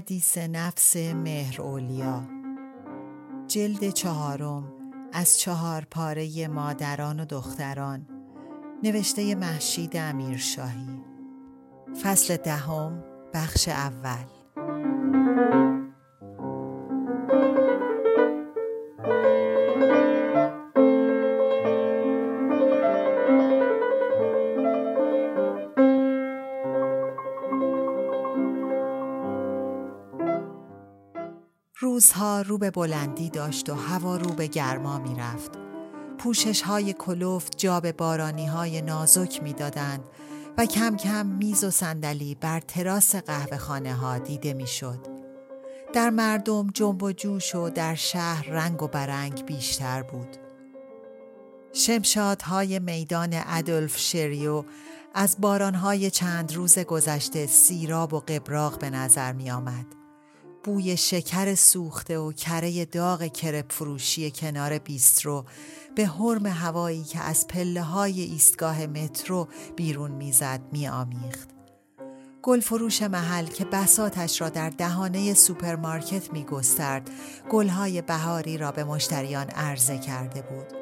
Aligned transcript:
حدیث 0.00 0.38
نفس 0.38 0.96
مهر 0.96 1.62
اولیا. 1.62 2.22
جلد 3.46 3.90
چهارم 3.90 4.72
از 5.12 5.38
چهار 5.38 5.86
پاره 5.90 6.48
مادران 6.48 7.20
و 7.20 7.24
دختران. 7.24 8.06
نوشته 8.82 9.34
محشید 9.34 9.96
امیرشاهی. 9.96 11.04
فصل 12.02 12.36
دهم 12.36 13.04
بخش 13.34 13.68
اول. 13.68 14.24
رو 32.42 32.58
به 32.58 32.70
بلندی 32.70 33.30
داشت 33.30 33.70
و 33.70 33.74
هوا 33.74 34.16
رو 34.16 34.32
به 34.32 34.46
گرما 34.46 34.98
می 34.98 35.14
رفت. 35.14 35.50
پوشش 36.18 36.62
های 36.62 36.92
کلوفت 36.92 37.56
جا 37.56 37.80
به 37.80 37.92
بارانی 37.92 38.46
های 38.46 38.82
نازک 38.82 39.42
می 39.42 39.52
دادند 39.52 40.04
و 40.58 40.66
کم 40.66 40.96
کم 40.96 41.26
میز 41.26 41.64
و 41.64 41.70
صندلی 41.70 42.34
بر 42.34 42.60
تراس 42.60 43.16
قهوه 43.16 43.56
خانه 43.56 43.94
ها 43.94 44.18
دیده 44.18 44.54
می 44.54 44.66
شد. 44.66 44.98
در 45.92 46.10
مردم 46.10 46.66
جنب 46.74 47.02
و 47.02 47.12
جوش 47.12 47.54
و 47.54 47.70
در 47.70 47.94
شهر 47.94 48.46
رنگ 48.48 48.82
و 48.82 48.88
برنگ 48.88 49.44
بیشتر 49.44 50.02
بود. 50.02 50.36
شمشادهای 51.72 52.78
میدان 52.78 53.30
ادولف 53.32 53.98
شریو 53.98 54.64
از 55.14 55.36
بارانهای 55.40 56.10
چند 56.10 56.54
روز 56.54 56.78
گذشته 56.78 57.46
سیراب 57.46 58.14
و 58.14 58.20
قبراق 58.20 58.78
به 58.78 58.90
نظر 58.90 59.32
می 59.32 59.50
آمد. 59.50 59.99
بوی 60.64 60.96
شکر 60.96 61.54
سوخته 61.54 62.18
و 62.18 62.32
کره 62.32 62.84
داغ 62.84 63.32
کرپ 63.32 63.72
فروشی 63.72 64.30
کنار 64.30 64.78
بیسترو 64.78 65.44
به 65.94 66.06
هرم 66.06 66.46
هوایی 66.46 67.04
که 67.04 67.20
از 67.20 67.46
پله 67.46 67.82
های 67.82 68.20
ایستگاه 68.20 68.86
مترو 68.86 69.48
بیرون 69.76 70.10
می‌زد 70.10 70.60
می 70.72 70.88
آمیخت. 70.88 71.48
گل 72.42 72.60
فروش 72.60 73.02
محل 73.02 73.46
که 73.46 73.64
بساطش 73.64 74.40
را 74.40 74.48
در 74.48 74.70
دهانه 74.70 75.34
سوپرمارکت 75.34 76.32
می 76.32 76.44
گسترد 76.44 77.10
گلهای 77.50 78.02
بهاری 78.02 78.58
را 78.58 78.72
به 78.72 78.84
مشتریان 78.84 79.50
عرضه 79.50 79.98
کرده 79.98 80.42
بود. 80.42 80.79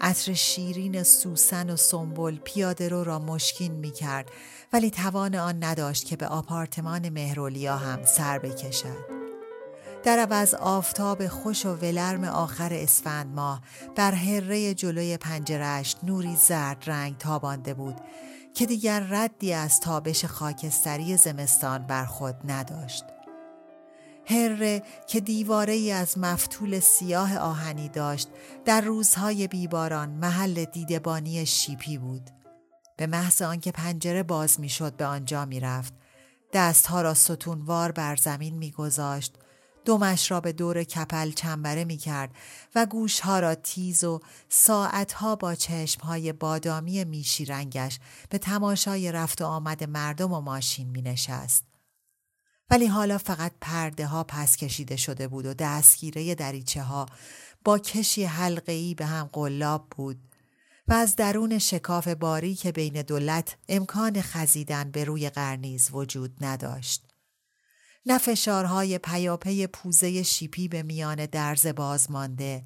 عطر 0.00 0.32
شیرین 0.32 1.02
سوسن 1.02 1.70
و 1.70 1.76
سنبل 1.76 2.36
پیاده 2.36 2.88
رو 2.88 3.04
را 3.04 3.18
مشکین 3.18 3.72
می 3.72 3.90
کرد 3.90 4.30
ولی 4.72 4.90
توان 4.90 5.34
آن 5.34 5.64
نداشت 5.64 6.04
که 6.06 6.16
به 6.16 6.26
آپارتمان 6.26 7.08
مهرولیا 7.08 7.76
هم 7.76 8.04
سر 8.04 8.38
بکشد. 8.38 9.18
در 10.04 10.18
عوض 10.18 10.54
آفتاب 10.54 11.26
خوش 11.26 11.66
و 11.66 11.74
ولرم 11.74 12.24
آخر 12.24 12.72
اسفند 12.72 13.34
ماه 13.34 13.62
بر 13.96 14.12
هره 14.12 14.74
جلوی 14.74 15.16
پنجرش 15.16 15.96
نوری 16.02 16.36
زرد 16.36 16.82
رنگ 16.86 17.18
تابانده 17.18 17.74
بود 17.74 17.96
که 18.54 18.66
دیگر 18.66 19.00
ردی 19.00 19.52
از 19.52 19.80
تابش 19.80 20.24
خاکستری 20.24 21.16
زمستان 21.16 21.86
بر 21.86 22.04
خود 22.04 22.34
نداشت. 22.44 23.04
هره 24.30 24.82
که 25.06 25.20
دیواره 25.20 25.72
ای 25.72 25.92
از 25.92 26.18
مفتول 26.18 26.80
سیاه 26.80 27.36
آهنی 27.36 27.88
داشت 27.88 28.28
در 28.64 28.80
روزهای 28.80 29.48
بیباران 29.48 30.10
محل 30.10 30.64
دیدبانی 30.64 31.46
شیپی 31.46 31.98
بود. 31.98 32.30
به 32.96 33.06
محض 33.06 33.42
آنکه 33.42 33.72
پنجره 33.72 34.22
باز 34.22 34.60
می‌شد 34.60 34.96
به 34.96 35.06
آنجا 35.06 35.44
می‌رفت 35.44 35.94
دستها 36.52 37.02
را 37.02 37.14
ستونوار 37.14 37.92
بر 37.92 38.16
زمین 38.16 38.54
میگذاشت 38.54 39.34
دمش 39.84 40.30
را 40.30 40.40
به 40.40 40.52
دور 40.52 40.84
کپل 40.84 41.30
چنبره 41.30 41.84
می 41.84 41.96
کرد 41.96 42.30
و 42.74 42.86
گوشها 42.86 43.40
را 43.40 43.54
تیز 43.54 44.04
و 44.04 44.20
ساعتها 44.48 45.36
با 45.36 45.54
چشمهای 45.54 46.32
بادامی 46.32 47.04
میشی 47.04 47.44
رنگش 47.44 47.98
به 48.30 48.38
تماشای 48.38 49.12
رفت 49.12 49.42
و 49.42 49.44
آمد 49.44 49.84
مردم 49.84 50.32
و 50.32 50.40
ماشین 50.40 50.88
می 50.88 51.02
نشست. 51.02 51.67
ولی 52.70 52.86
حالا 52.86 53.18
فقط 53.18 53.52
پرده 53.60 54.06
ها 54.06 54.24
پس 54.24 54.56
کشیده 54.56 54.96
شده 54.96 55.28
بود 55.28 55.46
و 55.46 55.54
دستگیره 55.54 56.34
دریچه 56.34 56.82
ها 56.82 57.06
با 57.64 57.78
کشی 57.78 58.24
حلقه 58.24 58.94
به 58.94 59.06
هم 59.06 59.30
قلاب 59.32 59.86
بود 59.90 60.18
و 60.88 60.92
از 60.92 61.16
درون 61.16 61.58
شکاف 61.58 62.08
باری 62.08 62.54
که 62.54 62.72
بین 62.72 63.02
دولت 63.02 63.56
امکان 63.68 64.20
خزیدن 64.20 64.90
به 64.90 65.04
روی 65.04 65.30
قرنیز 65.30 65.88
وجود 65.92 66.44
نداشت. 66.44 67.04
نه 68.06 68.18
فشارهای 68.18 68.98
پیاپی 68.98 69.66
پوزه 69.66 70.22
شیپی 70.22 70.68
به 70.68 70.82
میان 70.82 71.26
درز 71.26 71.66
باز 71.66 72.10
مانده 72.10 72.64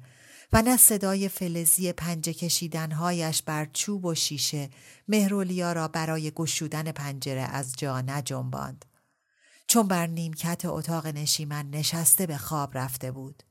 و 0.53 0.61
نه 0.61 0.77
صدای 0.77 1.29
فلزی 1.29 1.93
پنجه 1.93 2.33
کشیدنهایش 2.33 3.41
بر 3.41 3.67
چوب 3.73 4.05
و 4.05 4.15
شیشه 4.15 4.69
مهرولیا 5.07 5.73
را 5.73 5.87
برای 5.87 6.31
گشودن 6.31 6.91
پنجره 6.91 7.41
از 7.41 7.73
جا 7.77 8.01
نجنباند. 8.01 8.85
چون 9.73 9.87
بر 9.87 10.07
نیمکت 10.07 10.65
اتاق 10.65 11.07
نشیمن 11.07 11.69
نشسته 11.69 12.25
به 12.25 12.37
خواب 12.37 12.77
رفته 12.77 13.11
بود. 13.11 13.43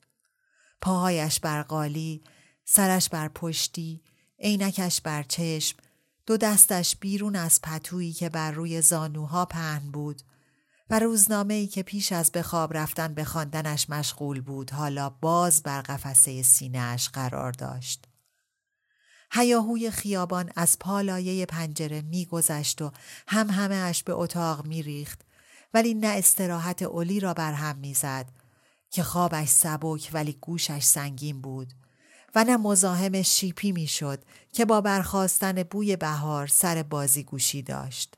پاهایش 0.80 1.40
بر 1.40 1.62
قالی، 1.62 2.22
سرش 2.64 3.08
بر 3.08 3.28
پشتی، 3.28 4.02
عینکش 4.38 5.00
بر 5.00 5.22
چشم، 5.22 5.76
دو 6.26 6.36
دستش 6.36 6.96
بیرون 6.96 7.36
از 7.36 7.60
پتویی 7.62 8.12
که 8.12 8.28
بر 8.28 8.50
روی 8.50 8.82
زانوها 8.82 9.44
پهن 9.44 9.90
بود 9.90 10.22
و 10.90 10.98
روزنامه 10.98 11.54
ای 11.54 11.66
که 11.66 11.82
پیش 11.82 12.12
از 12.12 12.30
به 12.30 12.42
خواب 12.42 12.76
رفتن 12.76 13.14
به 13.14 13.24
خواندنش 13.24 13.90
مشغول 13.90 14.40
بود 14.40 14.70
حالا 14.70 15.10
باز 15.10 15.62
بر 15.62 15.80
قفسه 15.80 16.42
سینهاش 16.42 17.08
قرار 17.08 17.52
داشت. 17.52 18.04
هیاهوی 19.32 19.90
خیابان 19.90 20.50
از 20.56 20.78
پالایه 20.78 21.46
پنجره 21.46 22.00
میگذشت 22.00 22.82
و 22.82 22.92
هم 23.28 23.50
همه 23.50 23.74
اش 23.74 24.02
به 24.02 24.12
اتاق 24.12 24.66
میریخت 24.66 25.31
ولی 25.74 25.94
نه 25.94 26.06
استراحت 26.06 26.82
اولی 26.82 27.20
را 27.20 27.34
بر 27.34 27.52
هم 27.52 27.76
می‌زد 27.76 28.26
که 28.90 29.02
خوابش 29.02 29.48
سبک 29.48 30.10
ولی 30.12 30.32
گوشش 30.40 30.82
سنگین 30.82 31.40
بود 31.40 31.72
و 32.34 32.44
نه 32.44 32.56
مزاحم 32.56 33.22
شیپی 33.22 33.72
می‌شد 33.72 34.24
که 34.52 34.64
با 34.64 34.80
برخواستن 34.80 35.62
بوی 35.62 35.96
بهار 35.96 36.46
سر 36.46 36.82
بازی 36.82 37.24
گوشی 37.24 37.62
داشت. 37.62 38.14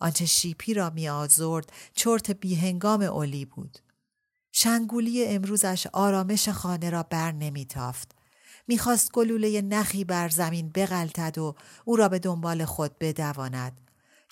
آنچه 0.00 0.26
شیپی 0.26 0.74
را 0.74 0.90
می 0.90 1.08
آزرد 1.08 1.72
چرت 1.94 2.30
بیهنگام 2.30 3.02
اولی 3.02 3.44
بود. 3.44 3.78
شنگولی 4.52 5.24
امروزش 5.24 5.86
آرامش 5.92 6.48
خانه 6.48 6.90
را 6.90 7.02
بر 7.02 7.32
نمی 7.32 7.64
تافت. 7.64 8.14
می‌خواست 8.68 9.12
گلوله 9.12 9.62
نخی 9.62 10.04
بر 10.04 10.28
زمین 10.28 10.68
بغلتد 10.68 11.38
و 11.38 11.54
او 11.84 11.96
را 11.96 12.08
به 12.08 12.18
دنبال 12.18 12.64
خود 12.64 12.98
بدواند 12.98 13.83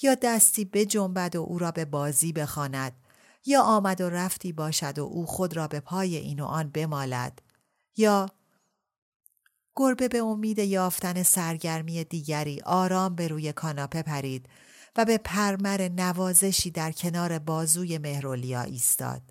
یا 0.03 0.15
دستی 0.15 0.65
بجنبد 0.65 1.37
و 1.37 1.43
او 1.43 1.59
را 1.59 1.71
به 1.71 1.85
بازی 1.85 2.33
بخواند 2.33 2.93
یا 3.47 3.63
آمد 3.63 4.01
و 4.01 4.11
رفتی 4.11 4.53
باشد 4.53 4.99
و 4.99 5.03
او 5.03 5.27
خود 5.27 5.57
را 5.57 5.69
به 5.69 5.81
پای 5.81 6.17
این 6.17 6.41
و 6.41 6.45
آن 6.45 6.71
بمالد 6.71 7.43
یا 7.97 8.27
گربه 9.77 10.09
به 10.09 10.19
امید 10.19 10.59
یافتن 10.59 11.23
سرگرمی 11.23 12.05
دیگری 12.05 12.61
آرام 12.61 13.15
به 13.15 13.29
روی 13.29 13.53
کاناپه 13.53 14.03
پرید 14.03 14.49
و 14.97 15.05
به 15.05 15.19
پرمر 15.19 15.89
نوازشی 15.89 16.71
در 16.71 16.93
کنار 16.93 17.39
بازوی 17.39 17.99
مهرولیا 17.99 18.63
ایستاد. 18.63 19.23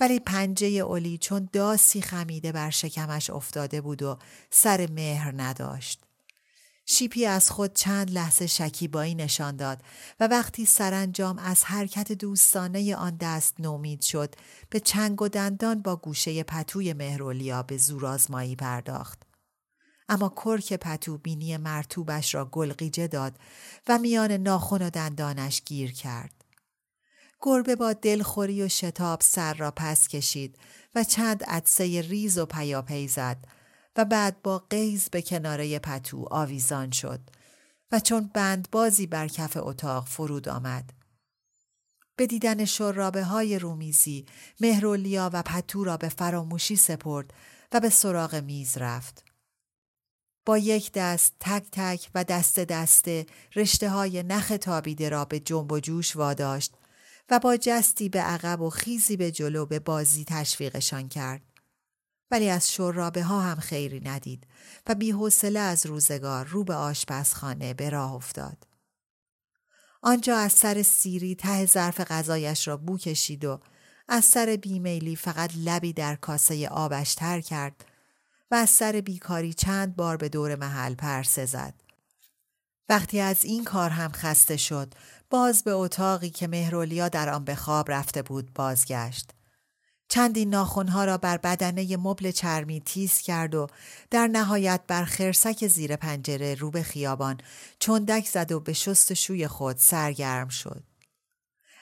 ولی 0.00 0.20
پنجه 0.20 0.66
اولی 0.66 1.18
چون 1.18 1.48
داسی 1.52 2.02
خمیده 2.02 2.52
بر 2.52 2.70
شکمش 2.70 3.30
افتاده 3.30 3.80
بود 3.80 4.02
و 4.02 4.18
سر 4.50 4.88
مهر 4.90 5.32
نداشت. 5.36 6.03
شیپی 6.86 7.26
از 7.26 7.50
خود 7.50 7.74
چند 7.74 8.10
لحظه 8.10 8.46
شکیبایی 8.46 9.14
نشان 9.14 9.56
داد 9.56 9.82
و 10.20 10.26
وقتی 10.26 10.66
سرانجام 10.66 11.38
از 11.38 11.64
حرکت 11.64 12.12
دوستانه 12.12 12.96
آن 12.96 13.16
دست 13.16 13.60
نومید 13.60 14.00
شد 14.00 14.34
به 14.70 14.80
چنگ 14.80 15.22
و 15.22 15.28
دندان 15.28 15.82
با 15.82 15.96
گوشه 15.96 16.42
پتوی 16.42 16.92
مهرولیا 16.92 17.62
به 17.62 17.76
زورآزمایی 17.76 18.56
پرداخت. 18.56 19.22
اما 20.08 20.28
کرک 20.28 20.72
پتو 20.72 21.18
بینی 21.18 21.56
مرتوبش 21.56 22.34
را 22.34 22.44
گلقیجه 22.44 23.06
داد 23.06 23.38
و 23.88 23.98
میان 23.98 24.32
ناخن 24.32 24.86
و 24.86 24.90
دندانش 24.90 25.62
گیر 25.66 25.92
کرد. 25.92 26.44
گربه 27.40 27.76
با 27.76 27.92
دلخوری 27.92 28.62
و 28.62 28.68
شتاب 28.68 29.20
سر 29.20 29.54
را 29.54 29.70
پس 29.70 30.08
کشید 30.08 30.58
و 30.94 31.04
چند 31.04 31.44
عدسه 31.44 32.00
ریز 32.00 32.38
و 32.38 32.46
پیاپی 32.46 33.08
زد 33.08 33.36
و 33.96 34.04
بعد 34.04 34.42
با 34.42 34.58
قیز 34.58 35.08
به 35.10 35.22
کناره 35.22 35.78
پتو 35.78 36.28
آویزان 36.30 36.90
شد 36.90 37.20
و 37.92 38.00
چون 38.00 38.30
بند 38.34 38.68
بازی 38.70 39.06
بر 39.06 39.28
کف 39.28 39.56
اتاق 39.56 40.06
فرود 40.06 40.48
آمد. 40.48 40.92
به 42.16 42.26
دیدن 42.26 42.64
شرابه 42.64 43.24
های 43.24 43.58
رومیزی 43.58 44.26
مهرولیا 44.60 45.30
و 45.32 45.42
پتو 45.42 45.84
را 45.84 45.96
به 45.96 46.08
فراموشی 46.08 46.76
سپرد 46.76 47.34
و 47.72 47.80
به 47.80 47.88
سراغ 47.88 48.34
میز 48.34 48.78
رفت. 48.78 49.24
با 50.46 50.58
یک 50.58 50.92
دست 50.92 51.34
تک 51.40 51.66
تک 51.72 52.10
و 52.14 52.24
دست 52.24 52.60
دسته 52.60 53.26
رشته 53.56 53.90
های 53.90 54.22
نخ 54.22 54.52
تابیده 54.60 55.08
را 55.08 55.24
به 55.24 55.40
جنب 55.40 55.72
و 55.72 55.80
جوش 55.80 56.16
واداشت 56.16 56.74
و 57.30 57.38
با 57.38 57.56
جستی 57.56 58.08
به 58.08 58.20
عقب 58.20 58.60
و 58.60 58.70
خیزی 58.70 59.16
به 59.16 59.30
جلو 59.30 59.66
به 59.66 59.78
بازی 59.78 60.24
تشویقشان 60.24 61.08
کرد. 61.08 61.53
ولی 62.30 62.50
از 62.50 62.72
شرابه 62.72 63.22
ها 63.22 63.40
هم 63.40 63.56
خیری 63.56 64.00
ندید 64.00 64.46
و 64.86 64.94
بیحوصله 64.94 65.60
از 65.60 65.86
روزگار 65.86 66.46
رو 66.46 66.64
به 66.64 66.74
آشپزخانه 66.74 67.74
به 67.74 67.90
راه 67.90 68.12
افتاد. 68.14 68.66
آنجا 70.02 70.36
از 70.36 70.52
سر 70.52 70.82
سیری 70.82 71.34
ته 71.34 71.66
ظرف 71.66 72.00
غذایش 72.00 72.68
را 72.68 72.76
بو 72.76 72.98
کشید 72.98 73.44
و 73.44 73.60
از 74.08 74.24
سر 74.24 74.58
بیمیلی 74.62 75.16
فقط 75.16 75.50
لبی 75.56 75.92
در 75.92 76.14
کاسه 76.14 76.68
آبش 76.68 77.14
تر 77.14 77.40
کرد 77.40 77.84
و 78.50 78.54
از 78.54 78.70
سر 78.70 78.92
بیکاری 78.92 79.54
چند 79.54 79.96
بار 79.96 80.16
به 80.16 80.28
دور 80.28 80.56
محل 80.56 80.94
پرسه 80.94 81.46
زد. 81.46 81.74
وقتی 82.88 83.20
از 83.20 83.44
این 83.44 83.64
کار 83.64 83.90
هم 83.90 84.12
خسته 84.12 84.56
شد 84.56 84.94
باز 85.30 85.64
به 85.64 85.72
اتاقی 85.72 86.30
که 86.30 86.46
مهرولیا 86.46 87.08
در 87.08 87.28
آن 87.28 87.44
به 87.44 87.54
خواب 87.54 87.90
رفته 87.90 88.22
بود 88.22 88.52
بازگشت. 88.54 89.33
چندی 90.14 90.44
ناخونها 90.44 91.04
را 91.04 91.18
بر 91.18 91.36
بدنه 91.36 91.96
مبل 91.96 92.30
چرمی 92.30 92.80
تیز 92.80 93.18
کرد 93.18 93.54
و 93.54 93.66
در 94.10 94.26
نهایت 94.26 94.80
بر 94.86 95.04
خرسک 95.04 95.66
زیر 95.66 95.96
پنجره 95.96 96.54
رو 96.54 96.70
به 96.70 96.82
خیابان 96.82 97.40
چندک 97.78 98.26
زد 98.26 98.52
و 98.52 98.60
به 98.60 98.72
شست 98.72 99.14
شوی 99.14 99.46
خود 99.46 99.76
سرگرم 99.76 100.48
شد. 100.48 100.82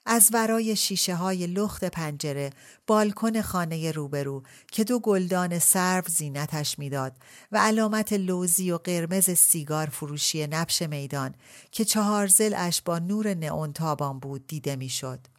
از 0.07 0.31
ورای 0.33 0.77
شیشه 0.77 1.15
های 1.15 1.47
لخت 1.47 1.85
پنجره 1.85 2.51
بالکن 2.87 3.43
خانه 3.43 3.93
روبرو 3.93 4.43
که 4.73 4.85
دو 4.85 4.99
گلدان 4.99 5.59
سرو 5.59 6.05
زینتش 6.09 6.79
می‌داد 6.79 7.17
و 7.53 7.59
علامت 7.59 8.13
لوزی 8.13 8.71
و 8.71 8.79
قرمز 8.79 9.31
سیگار 9.31 9.87
فروشی 9.87 10.47
نبش 10.47 10.83
میدان 10.83 11.35
که 11.71 11.85
چهار 11.85 12.27
زلش 12.27 12.83
با 12.83 12.99
نور 12.99 13.35
نئون 13.35 13.73
تابان 13.73 14.19
بود 14.19 14.47
دیده 14.47 14.77
می‌شد. 14.77 15.32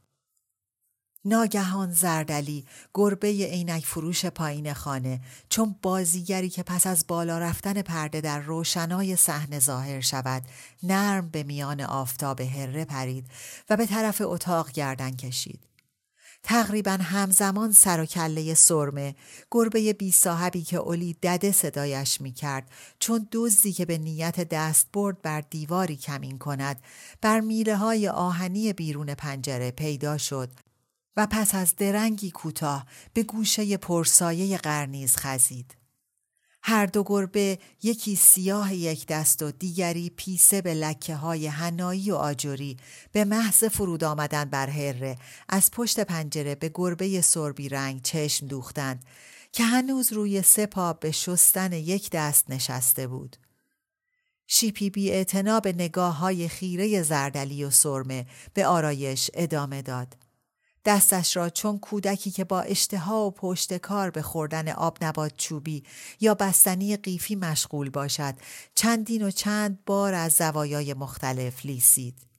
ناگهان 1.26 1.92
زردلی 1.92 2.66
گربه 2.94 3.28
عینک 3.28 3.86
فروش 3.86 4.26
پایین 4.26 4.74
خانه 4.74 5.22
چون 5.50 5.76
بازیگری 5.82 6.50
که 6.50 6.64
پس 6.64 6.88
از 6.88 7.08
بالا 7.08 7.40
رفتن 7.40 7.82
پرده 7.82 8.22
در 8.22 8.40
روشنای 8.40 9.16
صحنه 9.16 9.60
ظاهر 9.60 10.02
شود 10.02 10.44
نرم 10.84 11.30
به 11.30 11.44
میان 11.44 11.82
آفتاب 11.82 12.42
هره 12.42 12.86
پرید 12.86 13.26
و 13.70 13.78
به 13.78 13.86
طرف 13.86 14.22
اتاق 14.26 14.72
گردن 14.72 15.12
کشید. 15.12 15.60
تقریبا 16.44 16.92
همزمان 16.92 17.72
سر 17.72 18.00
و 18.02 18.06
کله 18.06 18.54
سرمه 18.54 19.16
گربه 19.52 19.94
بی 19.94 20.12
صاحبی 20.12 20.62
که 20.62 20.78
اولی 20.78 21.16
دده 21.24 21.52
صدایش 21.52 22.22
می 22.22 22.32
کرد 22.32 22.72
چون 23.00 23.28
دزدی 23.32 23.74
که 23.74 23.86
به 23.86 23.98
نیت 23.98 24.50
دست 24.50 24.88
برد 24.94 25.22
بر 25.22 25.42
دیواری 25.42 25.96
کمین 25.96 26.38
کند 26.38 26.82
بر 27.22 27.40
میله 27.40 27.76
های 27.76 28.10
آهنی 28.10 28.74
بیرون 28.74 29.14
پنجره 29.14 29.72
پیدا 29.72 30.18
شد. 30.18 30.50
و 31.18 31.28
پس 31.32 31.56
از 31.56 31.76
درنگی 31.76 32.32
کوتاه 32.32 32.86
به 33.14 33.24
گوشه 33.24 33.78
پرسایه 33.78 34.58
قرنیز 34.58 35.16
خزید. 35.18 35.76
هر 36.66 36.86
دو 36.86 37.04
گربه 37.04 37.60
یکی 37.84 38.16
سیاه 38.16 38.76
یک 38.76 39.08
دست 39.08 39.44
و 39.44 39.52
دیگری 39.52 40.10
پیسه 40.10 40.62
به 40.62 40.74
لکه 40.74 41.16
های 41.16 41.48
هنایی 41.48 42.12
و 42.12 42.16
آجوری 42.16 42.78
به 43.12 43.26
محض 43.26 43.64
فرود 43.64 44.04
آمدن 44.04 44.46
بر 44.46 44.70
هره 44.70 45.18
از 45.50 45.72
پشت 45.72 46.00
پنجره 46.00 46.56
به 46.56 46.72
گربه 46.74 47.22
سربی 47.22 47.70
رنگ 47.70 48.02
چشم 48.02 48.48
دوختند 48.48 49.06
که 49.52 49.64
هنوز 49.64 50.14
روی 50.14 50.42
سه 50.42 50.66
پا 50.66 50.94
به 50.94 51.12
شستن 51.12 51.74
یک 51.74 52.10
دست 52.12 52.50
نشسته 52.50 53.08
بود. 53.08 53.38
شیپی 54.48 54.90
بی 54.90 55.26
به 55.64 55.74
نگاه 55.74 56.18
های 56.18 56.48
خیره 56.48 57.02
زردلی 57.02 57.64
و 57.64 57.70
سرمه 57.70 58.26
به 58.54 58.68
آرایش 58.68 59.32
ادامه 59.34 59.82
داد. 59.82 60.23
دستش 60.86 61.38
را 61.38 61.50
چون 61.50 61.80
کودکی 61.80 62.32
که 62.32 62.44
با 62.44 62.62
اشتها 62.62 63.26
و 63.26 63.32
پشت 63.32 63.78
کار 63.78 64.10
به 64.10 64.22
خوردن 64.22 64.70
آب 64.70 64.98
نبات 65.04 65.34
چوبی 65.38 65.84
یا 66.20 66.34
بستنی 66.34 66.98
قیفی 66.98 67.36
مشغول 67.36 67.90
باشد 67.90 68.34
چندین 68.76 69.28
و 69.28 69.32
چند 69.32 69.86
بار 69.86 70.14
از 70.14 70.34
زوایای 70.34 70.94
مختلف 70.94 71.66
لیسید. 71.66 72.34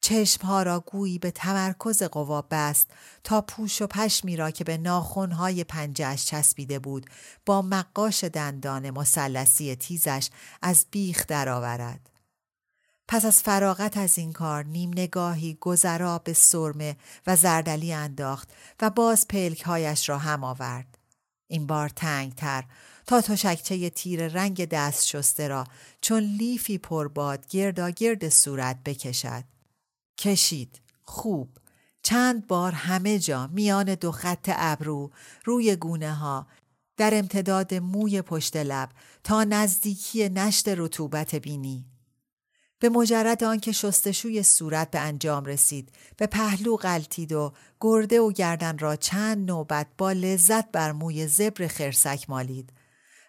چشمها 0.00 0.62
را 0.62 0.80
گویی 0.80 1.18
به 1.18 1.30
تمرکز 1.30 2.02
قوا 2.02 2.42
بست 2.50 2.90
تا 3.24 3.40
پوش 3.40 3.82
و 3.82 3.86
پشمی 3.86 4.36
را 4.36 4.50
که 4.50 4.64
به 4.64 4.78
ناخونهای 4.78 5.64
پنجهش 5.64 6.24
چسبیده 6.24 6.78
بود 6.78 7.06
با 7.46 7.62
مقاش 7.62 8.24
دندان 8.24 8.90
مسلسی 8.90 9.76
تیزش 9.76 10.30
از 10.62 10.86
بیخ 10.90 11.26
درآورد. 11.26 12.17
پس 13.08 13.24
از 13.24 13.42
فراغت 13.42 13.96
از 13.96 14.18
این 14.18 14.32
کار 14.32 14.64
نیم 14.64 14.90
نگاهی 14.90 15.54
گذرا 15.60 16.18
به 16.18 16.32
سرمه 16.32 16.96
و 17.26 17.36
زردلی 17.36 17.92
انداخت 17.92 18.48
و 18.80 18.90
باز 18.90 19.28
پلکهایش 19.28 20.08
را 20.08 20.18
هم 20.18 20.44
آورد. 20.44 20.98
این 21.50 21.66
بار 21.66 21.88
تنگ 21.88 22.34
تر 22.34 22.64
تا 23.06 23.20
تشکچه 23.20 23.90
تیر 23.90 24.28
رنگ 24.28 24.64
دست 24.64 25.06
شسته 25.06 25.48
را 25.48 25.64
چون 26.00 26.22
لیفی 26.22 26.78
پرباد 26.78 27.46
گردا 27.46 27.90
گرد 27.90 28.28
صورت 28.28 28.82
بکشد. 28.84 29.44
کشید. 30.18 30.80
خوب. 31.04 31.48
چند 32.02 32.46
بار 32.46 32.72
همه 32.72 33.18
جا 33.18 33.46
میان 33.46 33.94
دو 33.94 34.12
خط 34.12 34.50
ابرو 34.56 35.10
روی 35.44 35.76
گونه 35.76 36.14
ها 36.14 36.46
در 36.96 37.14
امتداد 37.14 37.74
موی 37.74 38.22
پشت 38.22 38.56
لب 38.56 38.90
تا 39.24 39.44
نزدیکی 39.44 40.28
نشت 40.28 40.68
رطوبت 40.68 41.34
بینی 41.34 41.84
به 42.80 42.88
مجرد 42.88 43.44
آنکه 43.44 43.72
شستشوی 43.72 44.42
صورت 44.42 44.90
به 44.90 44.98
انجام 44.98 45.44
رسید 45.44 45.92
به 46.16 46.26
پهلو 46.26 46.76
غلطید 46.76 47.32
و 47.32 47.52
گرده 47.80 48.20
و 48.20 48.32
گردن 48.32 48.78
را 48.78 48.96
چند 48.96 49.50
نوبت 49.50 49.86
با 49.98 50.12
لذت 50.12 50.70
بر 50.72 50.92
موی 50.92 51.26
زبر 51.26 51.66
خرسک 51.66 52.30
مالید 52.30 52.72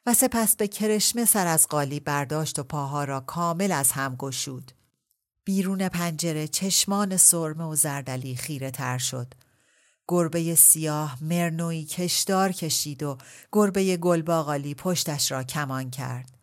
و 0.05 0.13
سپس 0.13 0.55
به 0.55 0.67
کرشمه 0.67 1.25
سر 1.25 1.47
از 1.47 1.67
قالی 1.67 1.99
برداشت 1.99 2.59
و 2.59 2.63
پاها 2.63 3.03
را 3.03 3.19
کامل 3.19 3.71
از 3.71 3.91
هم 3.91 4.15
گشود. 4.15 4.71
بیرون 5.45 5.89
پنجره 5.89 6.47
چشمان 6.47 7.17
سرمه 7.17 7.63
و 7.63 7.75
زردلی 7.75 8.35
خیره 8.35 8.71
تر 8.71 8.97
شد. 8.97 9.33
گربه 10.07 10.55
سیاه 10.55 11.17
مرنوی 11.21 11.83
کشدار 11.83 12.51
کشید 12.51 13.03
و 13.03 13.17
گربه 13.51 13.97
گلباغالی 13.97 14.75
پشتش 14.75 15.31
را 15.31 15.43
کمان 15.43 15.89
کرد. 15.89 16.38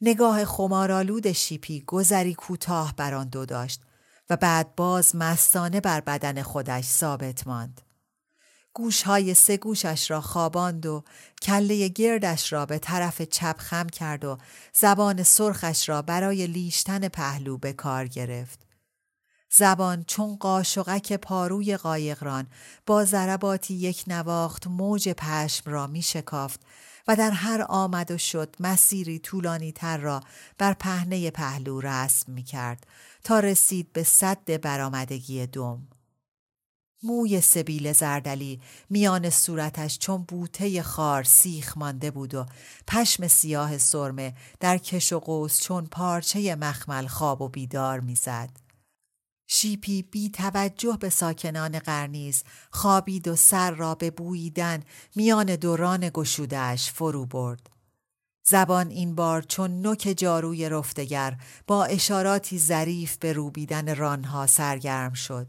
نگاه 0.00 0.44
خمارالود 0.44 1.32
شیپی 1.32 1.80
گذری 1.80 2.34
کوتاه 2.34 2.94
بر 2.96 3.14
آن 3.14 3.28
دو 3.28 3.46
داشت 3.46 3.80
و 4.30 4.36
بعد 4.36 4.74
باز 4.74 5.16
مستانه 5.16 5.80
بر 5.80 6.00
بدن 6.00 6.42
خودش 6.42 6.84
ثابت 6.84 7.46
ماند. 7.46 7.80
گوشهای 8.74 9.34
سه 9.34 9.56
گوشش 9.56 10.10
را 10.10 10.20
خواباند 10.20 10.86
و 10.86 11.04
کله 11.42 11.88
گردش 11.88 12.52
را 12.52 12.66
به 12.66 12.78
طرف 12.78 13.22
چپ 13.22 13.56
خم 13.58 13.86
کرد 13.86 14.24
و 14.24 14.38
زبان 14.72 15.22
سرخش 15.22 15.88
را 15.88 16.02
برای 16.02 16.46
لیشتن 16.46 17.08
پهلو 17.08 17.58
به 17.58 17.72
کار 17.72 18.06
گرفت. 18.06 18.66
زبان 19.50 20.04
چون 20.04 20.36
قاشقک 20.36 21.12
پاروی 21.12 21.76
قایقران 21.76 22.46
با 22.86 23.04
ضرباتی 23.04 23.74
یک 23.74 24.04
نواخت 24.06 24.66
موج 24.66 25.08
پشم 25.08 25.70
را 25.70 25.86
می 25.86 26.02
شکافت 26.02 26.60
و 27.08 27.16
در 27.16 27.30
هر 27.30 27.66
آمد 27.68 28.10
و 28.10 28.18
شد 28.18 28.56
مسیری 28.60 29.18
طولانی 29.18 29.72
تر 29.72 29.98
را 29.98 30.20
بر 30.58 30.72
پهنه 30.72 31.30
پهلو 31.30 31.80
رسم 31.80 32.32
می 32.32 32.42
کرد 32.42 32.86
تا 33.24 33.40
رسید 33.40 33.92
به 33.92 34.02
صد 34.02 34.60
برآمدگی 34.60 35.46
دم. 35.46 35.88
موی 37.02 37.40
سبیل 37.40 37.92
زردلی 37.92 38.60
میان 38.90 39.30
صورتش 39.30 39.98
چون 39.98 40.22
بوته 40.22 40.82
خار 40.82 41.22
سیخ 41.22 41.78
مانده 41.78 42.10
بود 42.10 42.34
و 42.34 42.46
پشم 42.86 43.28
سیاه 43.28 43.78
سرمه 43.78 44.34
در 44.60 44.78
کش 44.78 45.12
و 45.12 45.18
قوس 45.18 45.60
چون 45.60 45.86
پارچه 45.86 46.56
مخمل 46.56 47.06
خواب 47.06 47.42
و 47.42 47.48
بیدار 47.48 48.00
می‌زد. 48.00 48.65
شیپی 49.46 50.02
بی 50.02 50.30
توجه 50.30 50.96
به 51.00 51.10
ساکنان 51.10 51.78
قرنیز 51.78 52.44
خوابید 52.70 53.28
و 53.28 53.36
سر 53.36 53.70
را 53.70 53.94
به 53.94 54.10
بوییدن 54.10 54.82
میان 55.16 55.56
دوران 55.56 56.10
گشودش 56.14 56.92
فرو 56.92 57.26
برد. 57.26 57.70
زبان 58.48 58.90
این 58.90 59.14
بار 59.14 59.42
چون 59.42 59.82
نوک 59.82 60.14
جاروی 60.16 60.68
رفتگر 60.68 61.36
با 61.66 61.84
اشاراتی 61.84 62.58
ظریف 62.58 63.16
به 63.16 63.32
روبیدن 63.32 63.96
رانها 63.96 64.46
سرگرم 64.46 65.12
شد. 65.12 65.46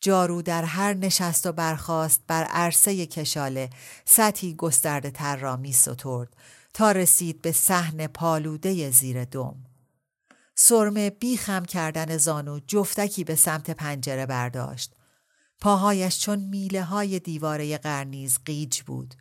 جارو 0.00 0.42
در 0.42 0.64
هر 0.64 0.94
نشست 0.94 1.46
و 1.46 1.52
برخاست 1.52 2.22
بر 2.26 2.44
عرصه 2.44 3.06
کشاله 3.06 3.70
سطحی 4.04 4.54
گسترده 4.54 5.10
تر 5.10 5.36
را 5.36 5.56
می 5.56 5.74
تا 6.74 6.92
رسید 6.92 7.42
به 7.42 7.52
صحن 7.52 8.06
پالوده 8.06 8.90
زیر 8.90 9.24
دم. 9.24 9.69
سرمه 10.62 11.10
بیخم 11.10 11.64
کردن 11.64 12.16
زانو 12.16 12.60
جفتکی 12.66 13.24
به 13.24 13.34
سمت 13.34 13.70
پنجره 13.70 14.26
برداشت. 14.26 14.92
پاهایش 15.60 16.20
چون 16.20 16.38
میله 16.38 16.82
های 16.84 17.18
دیواره 17.18 17.78
قرنیز 17.78 18.38
قیج 18.44 18.82
بود. 18.82 19.14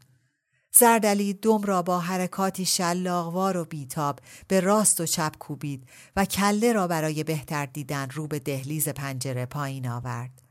زردلی 0.72 1.34
دم 1.34 1.62
را 1.62 1.81
با 1.81 2.00
حرکاتی 2.00 2.65
شلاقوار 2.65 3.58
و 3.58 3.65
بیتاب 3.65 4.19
به 4.48 4.60
راست 4.60 5.01
و 5.01 5.05
چپ 5.05 5.38
کوبید 5.38 5.89
و 6.15 6.25
کله 6.25 6.74
را 6.74 6.88
برای 6.88 7.24
بهتر 7.24 7.65
دیدن 7.65 8.10
رو 8.10 8.27
به 8.27 8.39
دهلیز 8.39 8.89
پنجره 8.89 9.46
پایین 9.46 9.88
آورد. 9.88 10.41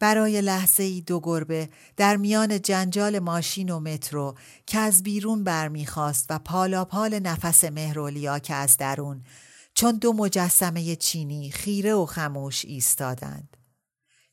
برای 0.00 0.40
لحظه 0.40 0.82
ای 0.82 1.00
دو 1.00 1.20
گربه 1.20 1.68
در 1.96 2.16
میان 2.16 2.62
جنجال 2.62 3.18
ماشین 3.18 3.70
و 3.70 3.80
مترو 3.80 4.34
که 4.66 4.78
از 4.78 5.02
بیرون 5.02 5.44
برمیخواست 5.44 6.26
و 6.30 6.38
پالا 6.38 6.84
پال 6.84 7.18
نفس 7.18 7.64
مهرولیا 7.64 8.38
که 8.38 8.54
از 8.54 8.76
درون 8.76 9.24
چون 9.78 9.96
دو 9.98 10.12
مجسمه 10.12 10.96
چینی 10.96 11.50
خیره 11.50 11.94
و 11.94 12.06
خموش 12.06 12.64
ایستادند. 12.64 13.56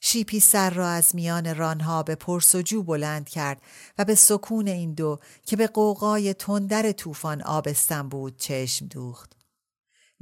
شیپی 0.02 0.40
سر 0.40 0.70
را 0.70 0.90
از 0.90 1.16
میان 1.16 1.56
رانها 1.56 2.04
به 2.04 2.16
پرسجو 2.16 2.84
بلند 2.84 3.30
کرد 3.30 3.62
و 3.98 4.06
به 4.06 4.16
سکون 4.16 4.68
این 4.68 4.94
دو 4.94 5.20
که 5.46 5.56
به 5.56 5.68
قوقای 5.68 6.34
تندر 6.34 6.92
طوفان 6.92 7.42
آبستن 7.42 8.10
بود 8.10 8.38
چشم 8.38 8.86
دوخت. 8.86 9.34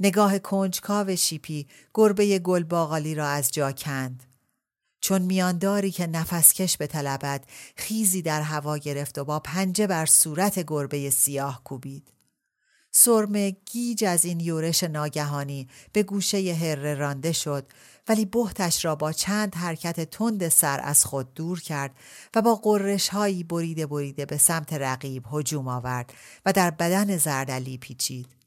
نگاه 0.00 0.38
کنجکاو 0.38 1.16
شیپی 1.16 1.68
گربه 1.94 2.38
گلباغالی 2.38 3.14
را 3.14 3.28
از 3.28 3.50
جا 3.50 3.72
کند. 3.72 4.22
چون 5.00 5.22
میانداری 5.22 5.90
که 5.90 6.06
نفسکش 6.06 6.76
به 6.76 6.86
طلبت 6.86 7.44
خیزی 7.76 8.22
در 8.22 8.42
هوا 8.42 8.78
گرفت 8.78 9.18
و 9.18 9.24
با 9.24 9.40
پنجه 9.40 9.86
بر 9.86 10.06
صورت 10.06 10.64
گربه 10.66 11.10
سیاه 11.10 11.64
کوبید. 11.64 12.13
سرمه 12.96 13.50
گیج 13.50 14.04
از 14.04 14.24
این 14.24 14.40
یورش 14.40 14.82
ناگهانی 14.82 15.68
به 15.92 16.02
گوشه 16.02 16.54
هره 16.54 16.94
رانده 16.94 17.32
شد 17.32 17.66
ولی 18.08 18.24
بهتش 18.24 18.84
را 18.84 18.94
با 18.94 19.12
چند 19.12 19.54
حرکت 19.54 20.10
تند 20.10 20.48
سر 20.48 20.80
از 20.82 21.04
خود 21.04 21.34
دور 21.34 21.60
کرد 21.60 21.90
و 22.34 22.42
با 22.42 22.54
قررش 22.54 23.08
هایی 23.08 23.44
بریده 23.44 23.86
بریده 23.86 24.26
به 24.26 24.36
سمت 24.36 24.72
رقیب 24.72 25.24
هجوم 25.32 25.68
آورد 25.68 26.14
و 26.46 26.52
در 26.52 26.70
بدن 26.70 27.16
زردلی 27.16 27.78
پیچید. 27.78 28.43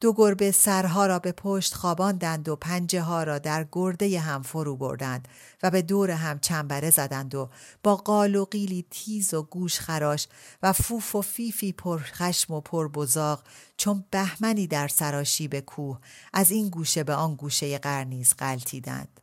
دو 0.00 0.12
گربه 0.12 0.50
سرها 0.50 1.06
را 1.06 1.18
به 1.18 1.32
پشت 1.32 1.74
خواباندند 1.74 2.48
و 2.48 2.56
پنجه 2.56 3.02
ها 3.02 3.22
را 3.22 3.38
در 3.38 3.66
گرده 3.72 4.20
هم 4.20 4.42
فرو 4.42 4.76
بردند 4.76 5.28
و 5.62 5.70
به 5.70 5.82
دور 5.82 6.10
هم 6.10 6.38
چنبره 6.38 6.90
زدند 6.90 7.34
و 7.34 7.50
با 7.82 7.96
قال 7.96 8.34
و 8.34 8.44
قیلی 8.44 8.86
تیز 8.90 9.34
و 9.34 9.42
گوش 9.42 9.80
خراش 9.80 10.28
و 10.62 10.72
فوف 10.72 11.14
و 11.14 11.22
فیفی 11.22 11.72
پر 11.72 11.98
خشم 11.98 12.54
و 12.54 12.60
پر 12.60 12.88
بزاق 12.88 13.44
چون 13.76 14.04
بهمنی 14.10 14.66
در 14.66 14.88
سراشی 14.88 15.48
به 15.48 15.60
کوه 15.60 15.98
از 16.32 16.50
این 16.50 16.68
گوشه 16.68 17.04
به 17.04 17.14
آن 17.14 17.34
گوشه 17.34 17.78
قرنیز 17.78 18.34
قلتیدند. 18.34 19.20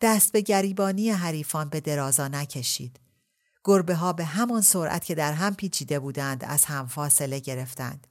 دست 0.00 0.32
به 0.32 0.40
گریبانی 0.40 1.10
حریفان 1.10 1.68
به 1.68 1.80
درازا 1.80 2.28
نکشید. 2.28 3.00
گربه 3.64 3.94
ها 3.94 4.12
به 4.12 4.24
همان 4.24 4.60
سرعت 4.60 5.04
که 5.04 5.14
در 5.14 5.32
هم 5.32 5.54
پیچیده 5.54 5.98
بودند 5.98 6.44
از 6.44 6.64
هم 6.64 6.86
فاصله 6.86 7.38
گرفتند. 7.38 8.07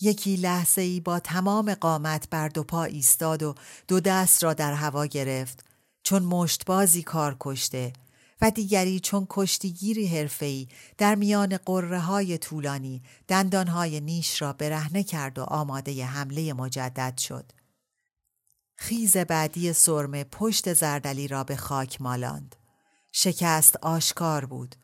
یکی 0.00 0.36
لحظه 0.36 0.82
ای 0.82 1.00
با 1.00 1.20
تمام 1.20 1.74
قامت 1.74 2.28
بر 2.30 2.48
دو 2.48 2.64
پا 2.64 2.84
ایستاد 2.84 3.42
و 3.42 3.54
دو 3.88 4.00
دست 4.00 4.44
را 4.44 4.54
در 4.54 4.72
هوا 4.72 5.06
گرفت 5.06 5.64
چون 6.02 6.22
مشتبازی 6.22 7.02
کار 7.02 7.36
کشته 7.40 7.92
و 8.40 8.50
دیگری 8.50 9.00
چون 9.00 9.26
کشتیگیری 9.30 10.06
حرفه‌ای 10.06 10.68
در 10.98 11.14
میان 11.14 11.56
قره 11.56 12.00
های 12.00 12.38
طولانی 12.38 13.02
دندانهای 13.28 14.00
نیش 14.00 14.42
را 14.42 14.52
برهنه 14.52 15.02
کرد 15.02 15.38
و 15.38 15.42
آماده 15.42 16.04
حمله 16.04 16.52
مجدد 16.52 17.18
شد. 17.18 17.52
خیز 18.76 19.16
بعدی 19.16 19.72
سرمه 19.72 20.24
پشت 20.24 20.72
زردلی 20.72 21.28
را 21.28 21.44
به 21.44 21.56
خاک 21.56 22.02
مالاند. 22.02 22.56
شکست 23.12 23.76
آشکار 23.76 24.44
بود. 24.44 24.76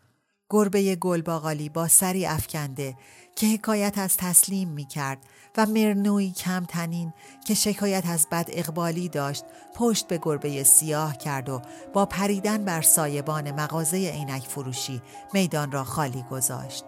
گربه 0.50 0.96
گلباغالی 0.96 1.68
با 1.68 1.88
سری 1.88 2.26
افکنده 2.26 2.96
که 3.36 3.46
حکایت 3.46 3.98
از 3.98 4.16
تسلیم 4.16 4.68
می 4.68 4.84
کرد 4.84 5.18
و 5.56 5.66
مرنوی 5.66 6.30
کم 6.30 6.64
تنین 6.64 7.12
که 7.46 7.54
شکایت 7.54 8.06
از 8.06 8.26
بد 8.30 8.48
اقبالی 8.52 9.08
داشت 9.08 9.44
پشت 9.74 10.08
به 10.08 10.18
گربه 10.22 10.62
سیاه 10.62 11.16
کرد 11.16 11.48
و 11.48 11.62
با 11.92 12.06
پریدن 12.06 12.64
بر 12.64 12.82
سایبان 12.82 13.50
مغازه 13.50 13.96
عینک 13.96 14.42
فروشی 14.42 15.02
میدان 15.32 15.72
را 15.72 15.84
خالی 15.84 16.24
گذاشت. 16.30 16.84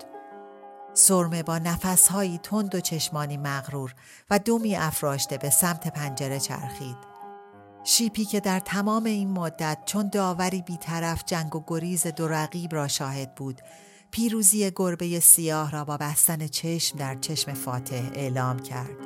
سرمه 0.95 1.43
با 1.43 1.59
نفسهایی 1.59 2.39
تند 2.39 2.75
و 2.75 2.81
چشمانی 2.81 3.37
مغرور 3.37 3.95
و 4.31 4.39
دومی 4.39 4.77
افراشته 4.77 5.39
به 5.39 5.51
سمت 5.51 5.89
پنجره 5.89 6.41
چرخید. 6.41 6.97
شیپی 7.85 8.25
که 8.25 8.41
در 8.41 8.61
تمام 8.61 9.05
این 9.05 9.31
مدت 9.31 9.79
چون 9.87 10.09
داوری 10.09 10.63
بیطرف 10.63 11.25
جنگ 11.27 11.57
و 11.57 11.65
گریز 11.67 12.07
دو 12.07 12.29
رقیب 12.29 12.75
را 12.75 12.89
شاهد 12.89 13.35
بود 13.35 13.61
پیروزی 14.11 14.71
گربه 14.77 15.21
سیاه 15.21 15.71
را 15.71 15.85
با 15.85 15.97
بستن 15.97 16.47
چشم 16.47 16.99
در 16.99 17.15
چشم 17.15 17.53
فاتح 17.53 18.11
اعلام 18.15 18.59
کرد 18.59 18.97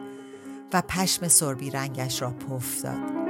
و 0.73 0.83
پشم 0.88 1.28
سربی 1.28 1.71
رنگش 1.71 2.23
را 2.23 2.30
پف 2.30 2.83
داد. 2.83 3.30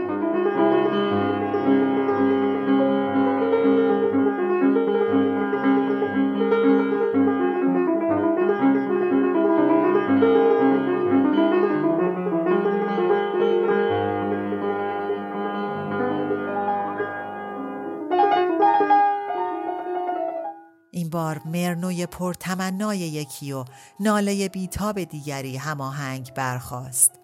مرنوی 21.52 22.06
پرتمنای 22.06 22.98
یکی 22.98 23.52
و 23.52 23.64
ناله 24.00 24.48
بیتاب 24.48 25.04
دیگری 25.04 25.56
هماهنگ 25.56 26.34
برخاست. 26.34 27.20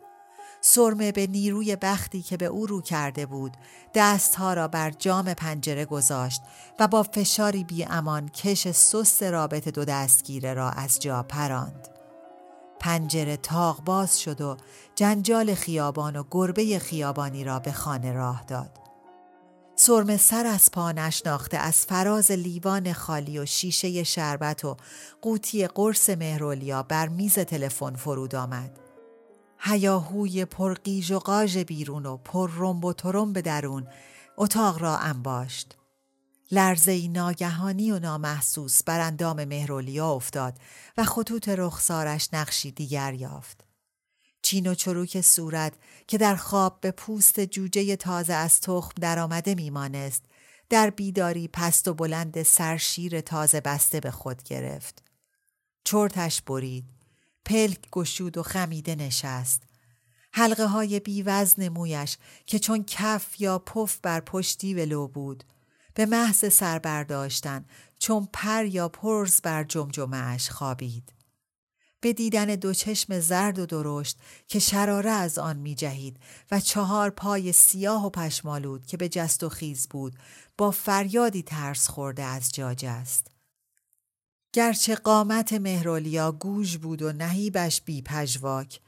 سرمه 0.60 1.12
به 1.12 1.26
نیروی 1.26 1.76
بختی 1.76 2.22
که 2.22 2.36
به 2.36 2.46
او 2.46 2.66
رو 2.66 2.80
کرده 2.80 3.26
بود 3.26 3.56
دستها 3.94 4.54
را 4.54 4.68
بر 4.68 4.90
جام 4.90 5.34
پنجره 5.34 5.84
گذاشت 5.84 6.42
و 6.78 6.88
با 6.88 7.02
فشاری 7.02 7.64
بی 7.64 7.84
امان 7.84 8.28
کش 8.28 8.70
سست 8.70 9.22
رابط 9.22 9.68
دو 9.68 9.84
دستگیره 9.84 10.54
را 10.54 10.70
از 10.70 11.00
جا 11.00 11.22
پراند. 11.22 11.88
پنجره 12.80 13.36
تاق 13.36 13.84
باز 13.84 14.20
شد 14.20 14.40
و 14.40 14.56
جنجال 14.94 15.54
خیابان 15.54 16.16
و 16.16 16.24
گربه 16.30 16.78
خیابانی 16.78 17.44
را 17.44 17.58
به 17.58 17.72
خانه 17.72 18.12
راه 18.12 18.44
داد. 18.48 18.85
سرم 19.78 20.16
سر 20.16 20.46
از 20.46 20.70
پا 20.70 20.92
نشناخته 20.92 21.56
از 21.56 21.86
فراز 21.86 22.30
لیوان 22.30 22.92
خالی 22.92 23.38
و 23.38 23.46
شیشه 23.46 24.04
شربت 24.04 24.64
و 24.64 24.76
قوطی 25.22 25.66
قرص 25.66 26.10
مهرولیا 26.10 26.82
بر 26.82 27.08
میز 27.08 27.34
تلفن 27.38 27.96
فرود 27.96 28.34
آمد. 28.34 28.78
هیاهوی 29.58 30.44
پرقیج 30.44 31.12
و 31.12 31.18
قاژ 31.18 31.56
بیرون 31.56 32.06
و 32.06 32.16
پر 32.16 32.50
رنب 32.56 32.84
و 32.84 32.92
ترنب 32.92 33.40
درون 33.40 33.88
اتاق 34.36 34.82
را 34.82 34.98
انباشت. 34.98 35.76
لرزه 36.50 37.08
ناگهانی 37.08 37.92
و 37.92 37.98
نامحسوس 37.98 38.82
بر 38.82 39.00
اندام 39.00 39.44
مهرولیا 39.44 40.10
افتاد 40.10 40.58
و 40.98 41.04
خطوط 41.04 41.48
رخسارش 41.48 42.28
نقشی 42.32 42.70
دیگر 42.70 43.14
یافت. 43.14 43.65
چین 44.46 44.66
و 44.66 44.74
چروک 44.74 45.20
صورت 45.20 45.72
که 46.06 46.18
در 46.18 46.36
خواب 46.36 46.80
به 46.80 46.90
پوست 46.90 47.40
جوجه 47.40 47.96
تازه 47.96 48.32
از 48.32 48.60
تخم 48.60 48.92
درآمده 49.00 49.54
میمانست 49.54 50.24
در 50.68 50.90
بیداری 50.90 51.48
پست 51.48 51.88
و 51.88 51.94
بلند 51.94 52.42
سرشیر 52.42 53.20
تازه 53.20 53.60
بسته 53.60 54.00
به 54.00 54.10
خود 54.10 54.42
گرفت. 54.42 55.02
چرتش 55.84 56.42
برید 56.42 56.84
پلک 57.44 57.90
گشود 57.90 58.38
و 58.38 58.42
خمیده 58.42 58.94
نشست 58.94 59.62
حلقه 60.32 60.66
های 60.66 61.00
بیوزن 61.00 61.68
مویش 61.68 62.16
که 62.46 62.58
چون 62.58 62.84
کف 62.84 63.40
یا 63.40 63.58
پف 63.58 63.98
بر 64.02 64.20
پشتی 64.20 64.74
ولو 64.74 65.08
بود 65.08 65.44
به 65.94 66.06
محض 66.06 66.52
سر 66.52 66.78
برداشتن 66.78 67.64
چون 67.98 68.28
پر 68.32 68.64
یا 68.64 68.88
پرز 68.88 69.40
بر 69.40 69.64
جمجمهش 69.64 70.50
خوابید. 70.50 71.15
به 72.06 72.12
دیدن 72.12 72.46
دو 72.46 72.74
چشم 72.74 73.20
زرد 73.20 73.58
و 73.58 73.66
درشت 73.66 74.18
که 74.48 74.58
شراره 74.58 75.10
از 75.10 75.38
آن 75.38 75.56
می 75.56 75.74
جهید 75.74 76.16
و 76.50 76.60
چهار 76.60 77.10
پای 77.10 77.52
سیاه 77.52 78.06
و 78.06 78.10
پشمالود 78.10 78.86
که 78.86 78.96
به 78.96 79.08
جست 79.08 79.42
و 79.42 79.48
خیز 79.48 79.88
بود 79.88 80.16
با 80.58 80.70
فریادی 80.70 81.42
ترس 81.42 81.88
خورده 81.88 82.22
از 82.22 82.52
جاج 82.52 82.84
است. 82.84 83.26
گرچه 84.52 84.94
قامت 84.94 85.52
مهرولیا 85.52 86.32
گوژ 86.32 86.76
بود 86.76 87.02
و 87.02 87.12
نهیبش 87.12 87.80
بی 87.80 88.02
پجواک 88.02 88.80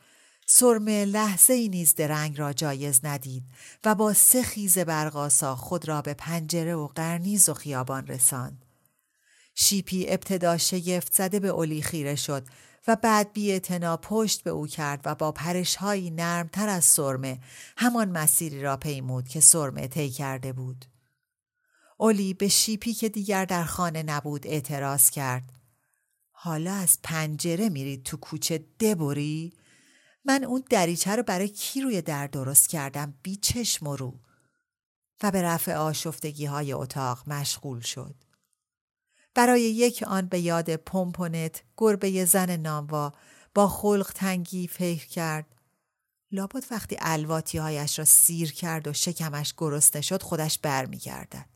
سرمه 0.47 1.05
لحظه 1.05 1.53
ای 1.53 1.69
نیز 1.69 1.95
درنگ 1.95 2.39
را 2.39 2.53
جایز 2.53 3.01
ندید 3.05 3.45
و 3.85 3.95
با 3.95 4.13
سه 4.13 4.43
خیز 4.43 4.79
برقاسا 4.79 5.57
خود 5.57 5.89
را 5.89 6.03
به 6.03 6.15
پنجره 6.15 6.75
و 6.75 6.87
قرنیز 6.87 7.49
و 7.49 7.55
خیابان 7.55 8.07
رساند. 8.07 8.65
شیپی 9.55 10.07
ابتدا 10.09 10.59
شگفت 10.59 11.13
زده 11.13 11.41
به 11.41 11.49
اولی 11.49 11.83
خیره 11.83 12.15
شد 12.15 12.47
و 12.89 12.97
بعد 12.97 13.33
بی 13.33 13.61
پشت 14.03 14.43
به 14.43 14.51
او 14.51 14.67
کرد 14.67 15.01
و 15.05 15.15
با 15.15 15.33
پرشهایی 15.33 16.11
نرمتر 16.11 16.69
از 16.69 16.85
سرمه 16.85 17.41
همان 17.77 18.11
مسیری 18.11 18.63
را 18.63 18.77
پیمود 18.77 19.29
که 19.29 19.41
سرمه 19.41 19.89
طی 19.89 20.11
کرده 20.11 20.53
بود. 20.53 20.85
اولی 21.99 22.35
به 22.35 22.49
شیپی 22.49 22.95
که 22.95 23.09
دیگر 23.09 23.45
در 23.45 23.65
خانه 23.65 24.03
نبود 24.03 24.47
اعتراض 24.47 25.11
کرد. 25.11 25.53
حالا 26.31 26.73
از 26.73 26.99
پنجره 27.03 27.69
میرید 27.69 28.03
تو 28.03 28.17
کوچه 28.17 28.59
دبری؟ 28.81 29.53
من 30.25 30.45
اون 30.45 30.65
دریچه 30.71 31.17
رو 31.17 31.23
برای 31.23 31.49
کی 31.49 31.81
روی 31.81 32.03
در 32.03 32.27
درست 32.27 32.69
کردم 32.69 33.15
بی 33.23 33.37
چشم 33.37 33.87
و 33.87 33.97
رو 33.97 34.21
و 35.23 35.31
به 35.31 35.43
رفع 35.43 35.75
آشفتگی 35.75 36.47
های 36.47 36.73
اتاق 36.73 37.29
مشغول 37.29 37.81
شد. 37.81 38.15
برای 39.39 39.63
یک 39.63 40.03
آن 40.07 40.27
به 40.27 40.41
یاد 40.41 40.77
پمپونت 40.77 41.63
گربه 41.77 42.25
زن 42.25 42.57
ناموا 42.57 43.13
با 43.55 43.69
خلق 43.69 44.13
تنگی 44.15 44.67
فکر 44.69 45.07
کرد. 45.07 45.47
لابد 46.33 46.65
وقتی 46.71 46.97
الواتی 47.01 47.59
هایش 47.59 47.99
را 47.99 48.05
سیر 48.05 48.53
کرد 48.53 48.89
و 48.89 48.93
شکمش 48.93 49.55
گرسنه 49.57 50.03
شد 50.03 50.23
خودش 50.23 50.59
برمیگردد. 50.59 51.47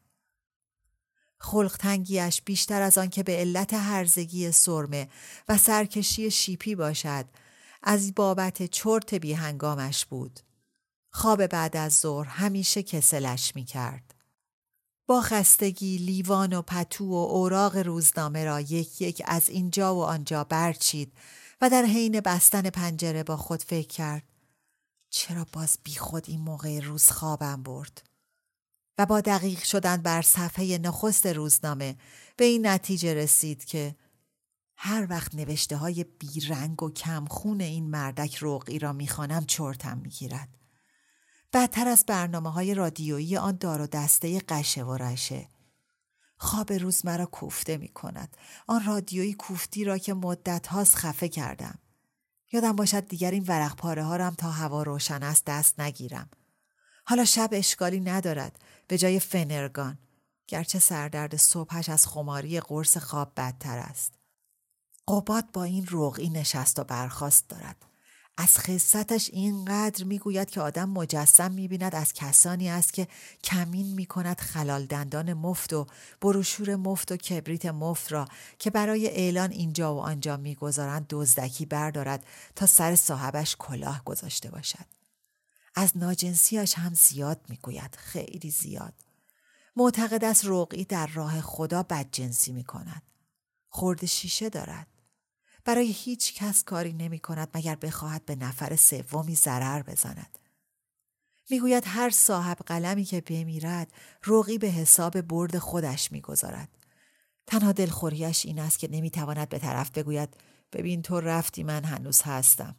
خلق 1.39 1.77
تنگیش 1.77 2.43
بیشتر 2.43 2.83
از 2.83 2.99
آن 2.99 3.09
که 3.09 3.23
به 3.23 3.37
علت 3.37 3.75
هرزگی 3.75 4.53
سرمه 4.53 5.09
و 5.49 5.59
سرکشی 5.59 6.31
شیپی 6.31 6.75
باشد 6.75 7.25
از 7.83 8.15
بابت 8.15 8.63
چرت 8.63 9.15
بی 9.15 9.33
هنگامش 9.33 10.05
بود. 10.05 10.41
خواب 11.11 11.47
بعد 11.47 11.77
از 11.77 11.95
ظهر 11.95 12.29
همیشه 12.29 12.83
کسلش 12.83 13.57
می 13.57 13.65
کرد. 13.65 14.12
خستگی 15.21 15.99
لیوان 15.99 16.53
و 16.53 16.63
پتو 16.63 17.05
و 17.09 17.15
اوراق 17.15 17.77
روزنامه 17.77 18.45
را 18.45 18.61
یک 18.61 19.01
یک 19.01 19.23
از 19.25 19.49
اینجا 19.49 19.97
و 19.97 20.03
آنجا 20.05 20.45
برچید 20.45 21.13
و 21.61 21.71
در 21.71 21.83
حین 21.83 22.21
بستن 22.21 22.71
پنجره 22.71 23.23
با 23.23 23.37
خود 23.37 23.63
فکر 23.63 23.89
کرد 23.89 24.23
چرا 25.11 25.47
باز 25.53 25.79
بی 25.85 25.95
خود 25.95 26.25
این 26.29 26.41
موقع 26.41 26.81
روز 26.81 27.11
خوابم 27.11 27.63
برد 27.63 28.03
و 28.99 29.07
با 29.07 29.21
دقیق 29.21 29.63
شدن 29.63 29.97
بر 29.97 30.23
صفحه 30.23 30.79
نخست 30.79 31.27
روزنامه 31.27 31.97
به 32.37 32.45
این 32.45 32.67
نتیجه 32.67 33.15
رسید 33.15 33.65
که 33.65 33.97
هر 34.77 35.07
وقت 35.11 35.35
نوشته 35.35 35.77
های 35.77 36.05
بیرنگ 36.05 36.83
و 36.83 36.91
کمخون 36.91 37.61
این 37.61 37.91
مردک 37.91 38.39
رقعی 38.43 38.79
را 38.79 38.93
می‌خوانم 38.93 39.45
چرتم 39.45 39.99
می‌گیرد. 39.99 40.62
بدتر 41.53 41.89
از 41.89 42.05
برنامه 42.07 42.53
های 42.53 42.75
رادیویی 42.75 43.37
آن 43.37 43.57
دار 43.57 43.81
و 43.81 43.87
دسته 43.87 44.41
قشه 44.41 44.85
و 44.85 44.97
رشه. 44.97 45.49
خواب 46.37 46.73
روز 46.73 47.07
مرا 47.07 47.27
کوفته 47.27 47.77
می 47.77 47.89
کند. 47.89 48.37
آن 48.67 48.85
رادیویی 48.85 49.35
کوفتی 49.35 49.85
را 49.85 49.99
که 49.99 50.15
مدت 50.15 50.67
هاست 50.67 50.97
خفه 50.97 51.29
کردم. 51.29 51.79
یادم 52.53 52.77
باشد 52.77 53.09
دیگر 53.09 53.31
این 53.31 53.45
ورق 53.49 53.77
پاره 53.77 54.05
ها 54.05 54.17
رم 54.17 54.35
تا 54.35 54.51
هوا 54.51 54.83
روشن 54.83 55.23
است 55.23 55.45
دست 55.45 55.81
نگیرم. 55.81 56.31
حالا 57.05 57.25
شب 57.25 57.49
اشکالی 57.53 58.01
ندارد 58.01 58.59
به 58.89 58.99
جای 58.99 59.21
فنرگان. 59.21 59.99
گرچه 60.49 60.79
سردرد 60.79 61.37
صبحش 61.37 61.89
از 61.89 62.07
خماری 62.07 62.61
قرص 62.61 62.97
خواب 62.97 63.33
بدتر 63.37 63.79
است. 63.79 64.13
قباد 65.09 65.53
با 65.53 65.65
این 65.65 65.87
رقعی 65.91 66.29
نشست 66.29 66.79
و 66.79 66.85
برخواست 66.85 67.49
دارد. 67.49 67.92
از 68.37 68.59
خصتش 68.59 69.31
اینقدر 69.33 70.05
می‌گوید 70.05 70.51
که 70.51 70.61
آدم 70.61 70.89
مجسم 70.91 71.53
می‌بیند 71.53 71.95
از 71.95 72.13
کسانی 72.13 72.69
است 72.69 72.93
که 72.93 73.09
کمین 73.45 73.95
می‌کند 73.95 74.41
خلال 74.41 74.87
دندان 74.87 75.33
مفت 75.33 75.73
و 75.73 75.87
بروشور 76.21 76.77
مفت 76.77 77.13
و 77.13 77.17
کبریت 77.17 77.67
مفت 77.67 78.13
را 78.13 78.29
که 78.59 78.71
برای 78.71 79.09
اعلان 79.09 79.51
اینجا 79.51 79.95
و 79.95 79.99
آنجا 79.99 80.37
می‌گذارند 80.37 81.07
دزدکی 81.11 81.67
بردارد 81.67 82.27
تا 82.57 82.67
سر 82.67 82.97
صاحبش 82.97 83.57
کلاه 83.59 84.05
گذاشته 84.05 84.51
باشد. 84.51 84.87
از 85.75 85.97
ناجنسیش 85.97 86.75
هم 86.75 86.95
زیاد 86.95 87.41
می‌گوید 87.49 87.97
خیلی 87.99 88.51
زیاد. 88.51 88.95
معتقد 89.77 90.25
است 90.25 90.45
رقعی 90.45 90.85
در 90.85 91.07
راه 91.07 91.41
خدا 91.41 91.83
بدجنسی 91.83 92.53
می‌کند. 92.53 93.03
خورد 93.69 94.07
شیشه 94.07 94.49
دارد. 94.49 94.87
برای 95.65 95.91
هیچ 95.93 96.35
کس 96.35 96.65
کاری 96.65 96.93
نمی 96.93 97.19
کند 97.19 97.49
مگر 97.55 97.75
بخواهد 97.75 98.25
به 98.25 98.37
نفر 98.37 98.77
سومی 98.77 99.35
ضرر 99.35 99.83
بزند. 99.83 100.39
می‌گوید 101.51 101.85
هر 101.87 102.11
صاحب 102.11 102.59
قلمی 102.67 103.05
که 103.05 103.21
بمیرد 103.21 103.93
روغی 104.23 104.59
به 104.59 104.67
حساب 104.69 105.21
برد 105.21 105.59
خودش 105.59 106.13
می‌گذارد. 106.13 106.69
تنها 107.47 107.73
دلخوریش 107.73 108.47
این 108.47 108.59
است 108.59 108.79
که 108.79 108.89
نمی‌تواند 108.91 109.49
به 109.49 109.59
طرف 109.59 109.91
بگوید 109.91 110.37
ببین 110.73 111.03
تو 111.03 111.21
رفتی 111.21 111.63
من 111.63 111.85
هنوز 111.85 112.23
هستم. 112.23 112.77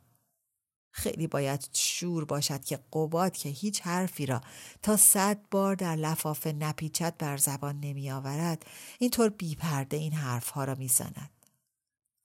خیلی 0.92 1.28
باید 1.28 1.70
شور 1.74 2.26
باشد 2.26 2.66
که 2.66 2.80
قباد 2.94 3.38
که 3.38 3.50
هیچ 3.50 3.82
حرفی 3.82 4.26
را 4.26 4.42
تا 4.82 4.98
صد 4.98 5.40
بار 5.52 5.76
در 5.76 5.96
لفافه 5.96 6.52
نپیچد 6.52 7.18
بر 7.18 7.38
زبان 7.38 7.80
نمی 7.80 8.12
آورد 8.12 8.66
اینطور 9.00 9.30
بیپرده 9.30 9.98
این 9.98 10.14
حرفها 10.14 10.64
را 10.64 10.76
می‌زند. 10.76 11.30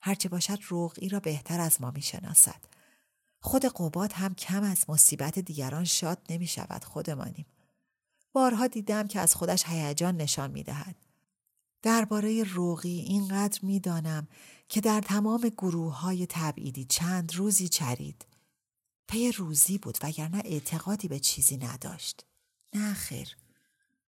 هرچه 0.01 0.29
باشد 0.29 0.59
رقعی 0.71 1.09
را 1.09 1.19
بهتر 1.19 1.59
از 1.59 1.81
ما 1.81 1.91
می 1.91 2.01
شناسد. 2.01 2.61
خود 3.39 3.65
قباد 3.65 4.13
هم 4.13 4.35
کم 4.35 4.63
از 4.63 4.89
مصیبت 4.89 5.39
دیگران 5.39 5.83
شاد 5.83 6.17
نمی 6.29 6.47
شود 6.47 6.83
خودمانیم. 6.83 7.45
بارها 8.33 8.67
دیدم 8.67 9.07
که 9.07 9.19
از 9.19 9.35
خودش 9.35 9.63
هیجان 9.67 10.17
نشان 10.17 10.51
می 10.51 10.63
دهد. 10.63 10.95
درباره 11.81 12.43
روغی 12.43 12.99
اینقدر 12.99 13.59
می 13.63 13.79
دانم 13.79 14.27
که 14.69 14.81
در 14.81 15.01
تمام 15.01 15.41
گروه 15.57 15.99
های 15.99 16.25
تبعیدی 16.29 16.85
چند 16.85 17.35
روزی 17.35 17.67
چرید. 17.67 18.25
پی 19.07 19.31
روزی 19.31 19.77
بود 19.77 19.97
وگرنه 20.03 20.41
اعتقادی 20.45 21.07
به 21.07 21.19
چیزی 21.19 21.57
نداشت. 21.57 22.25
نه 22.73 22.93
خیر. 22.93 23.37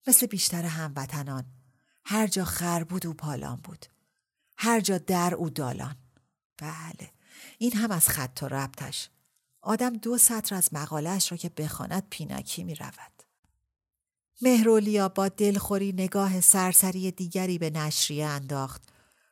مثل 0.08 0.26
بیشتر 0.26 0.66
هموطنان. 0.66 1.46
هر 2.06 2.28
جا 2.28 2.46
خر 2.46 2.84
بود 2.84 3.06
و 3.06 3.14
پالان 3.14 3.56
بود. 3.56 3.86
هر 4.62 4.80
جا 4.80 4.98
در 4.98 5.36
او 5.36 5.50
دالان. 5.50 5.96
بله. 6.58 7.12
این 7.58 7.74
هم 7.74 7.92
از 7.92 8.10
خط 8.10 8.40
و 8.44 8.48
ربطش. 8.48 9.10
آدم 9.62 9.94
دو 9.94 10.18
سطر 10.18 10.56
از 10.56 10.74
مقالش 10.74 11.32
را 11.32 11.38
که 11.38 11.50
بخواند 11.50 12.08
پیناکی 12.10 12.64
می 12.64 12.76
رود. 12.76 13.24
مهرولیا 14.42 15.10
با 15.10 15.28
دلخوری 15.28 15.94
نگاه 15.94 16.42
سرسری 16.42 17.12
دیگری 17.12 17.58
به 17.58 17.70
نشریه 17.70 18.26
انداخت. 18.26 18.90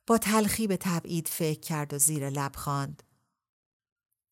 با 0.08 0.18
تلخی 0.18 0.68
به 0.68 0.78
تبعید 0.78 1.28
فکر 1.28 1.60
کرد 1.60 1.94
و 1.94 1.98
زیر 1.98 2.30
لب 2.30 2.56
خواند. 2.56 3.04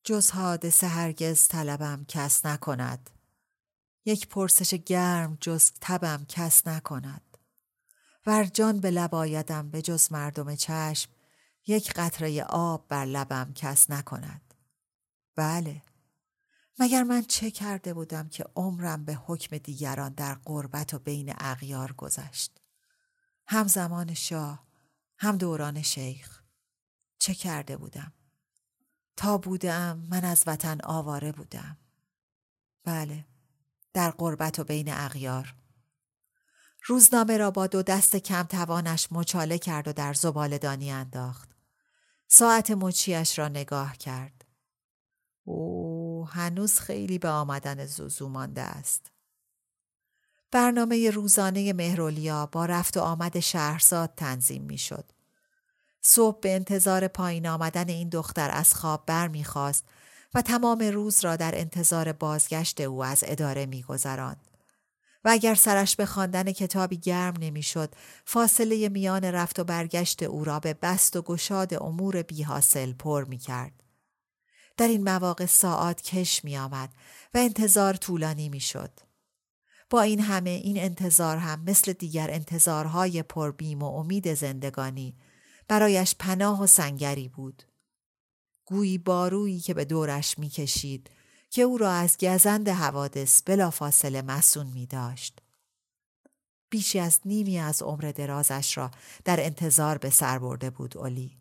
جز 0.03 0.31
حادثه 0.31 0.87
هرگز 0.87 1.47
طلبم 1.47 2.05
کس 2.07 2.45
نکند. 2.45 3.09
یک 4.05 4.27
پرسش 4.27 4.73
گرم 4.73 5.37
جز 5.41 5.71
تبم 5.81 6.25
کس 6.29 6.67
نکند. 6.67 7.24
ور 8.25 8.43
جان 8.43 8.79
به 8.79 8.91
لب 8.91 9.15
آیدم 9.15 9.69
به 9.69 9.81
جز 9.81 10.11
مردم 10.11 10.55
چشم 10.55 11.11
یک 11.67 11.93
قطره 11.93 12.43
آب 12.43 12.87
بر 12.87 13.05
لبم 13.05 13.53
کس 13.55 13.89
نکند. 13.89 14.53
بله. 15.35 15.81
مگر 16.79 17.03
من 17.03 17.21
چه 17.21 17.51
کرده 17.51 17.93
بودم 17.93 18.29
که 18.29 18.45
عمرم 18.55 19.05
به 19.05 19.13
حکم 19.13 19.57
دیگران 19.57 20.13
در 20.13 20.33
قربت 20.33 20.93
و 20.93 20.99
بین 20.99 21.33
اغیار 21.37 21.91
گذشت؟ 21.91 22.61
هم 23.47 23.67
زمان 23.67 24.13
شاه 24.13 24.65
هم 25.17 25.37
دوران 25.37 25.81
شیخ. 25.81 26.41
چه 27.19 27.33
کرده 27.33 27.77
بودم؟ 27.77 28.13
تا 29.17 29.37
بودم 29.37 30.07
من 30.09 30.23
از 30.25 30.43
وطن 30.47 30.77
آواره 30.83 31.31
بودم. 31.31 31.77
بله. 32.83 33.25
در 33.93 34.11
قربت 34.11 34.59
و 34.59 34.63
بین 34.63 34.93
اغیار. 34.93 35.55
روزنامه 36.87 37.37
را 37.37 37.51
با 37.51 37.67
دو 37.67 37.83
دست 37.83 38.15
کم 38.15 38.43
توانش 38.43 39.07
مچاله 39.11 39.57
کرد 39.57 39.87
و 39.87 39.93
در 39.93 40.13
دانی 40.57 40.91
انداخت. 40.91 41.49
ساعت 42.27 42.71
مچیش 42.71 43.39
را 43.39 43.47
نگاه 43.47 43.97
کرد. 43.97 44.45
او 45.43 46.27
هنوز 46.29 46.79
خیلی 46.79 47.19
به 47.19 47.29
آمدن 47.29 47.85
زوزو 47.85 48.29
مانده 48.29 48.61
است. 48.61 49.11
برنامه 50.51 51.09
روزانه 51.09 51.73
مهرولیا 51.73 52.45
با 52.45 52.65
رفت 52.65 52.97
و 52.97 53.01
آمد 53.01 53.39
شهرزاد 53.39 54.13
تنظیم 54.17 54.63
می 54.63 54.77
شد. 54.77 55.11
صبح 56.01 56.39
به 56.39 56.55
انتظار 56.55 57.07
پایین 57.07 57.47
آمدن 57.47 57.89
این 57.89 58.09
دختر 58.09 58.51
از 58.51 58.73
خواب 58.73 59.05
بر 59.05 59.27
می 59.27 59.43
خواست 59.43 59.85
و 60.33 60.41
تمام 60.41 60.79
روز 60.79 61.25
را 61.25 61.35
در 61.35 61.59
انتظار 61.59 62.11
بازگشت 62.11 62.81
او 62.81 63.03
از 63.03 63.23
اداره 63.27 63.65
می 63.65 63.83
گذراند. 63.83 64.54
و 65.25 65.29
اگر 65.29 65.55
سرش 65.55 65.95
به 65.95 66.05
خواندن 66.05 66.51
کتابی 66.51 66.97
گرم 66.97 67.33
نمی‌شد 67.39 67.95
فاصله 68.25 68.89
میان 68.89 69.23
رفت 69.23 69.59
و 69.59 69.63
برگشت 69.63 70.23
او 70.23 70.43
را 70.43 70.59
به 70.59 70.73
بست 70.73 71.15
و 71.15 71.21
گشاد 71.21 71.73
امور 71.73 72.21
بی 72.21 72.43
حاصل 72.43 72.93
پر 72.93 73.23
می 73.23 73.37
کرد. 73.37 73.83
در 74.77 74.87
این 74.87 75.03
مواقع 75.03 75.45
ساعت 75.45 76.01
کش 76.01 76.43
می 76.43 76.57
آمد 76.57 76.89
و 77.33 77.37
انتظار 77.37 77.93
طولانی 77.93 78.49
می 78.49 78.59
شد. 78.59 78.91
با 79.89 80.01
این 80.01 80.19
همه 80.19 80.49
این 80.49 80.77
انتظار 80.77 81.37
هم 81.37 81.63
مثل 81.63 81.93
دیگر 81.93 82.31
انتظارهای 82.31 83.23
پربیم 83.23 83.83
و 83.83 83.85
امید 83.85 84.33
زندگانی 84.33 85.15
برایش 85.67 86.15
پناه 86.19 86.61
و 86.61 86.67
سنگری 86.67 87.29
بود. 87.29 87.63
گویی 88.65 88.97
بارویی 88.97 89.59
که 89.59 89.73
به 89.73 89.85
دورش 89.85 90.39
می‌کشید 90.39 91.09
که 91.55 91.61
او 91.61 91.77
را 91.77 91.91
از 91.91 92.17
گزند 92.17 92.69
حوادث 92.69 93.41
بلافاصله 93.41 94.21
مسون 94.21 94.67
می 94.67 94.85
داشت. 94.85 95.39
بیشی 96.69 96.99
از 96.99 97.19
نیمی 97.25 97.59
از 97.59 97.81
عمر 97.81 98.13
درازش 98.15 98.77
را 98.77 98.91
در 99.25 99.45
انتظار 99.45 99.97
به 99.97 100.09
سر 100.09 100.39
برده 100.39 100.69
بود 100.69 100.97
اولی. 100.97 101.37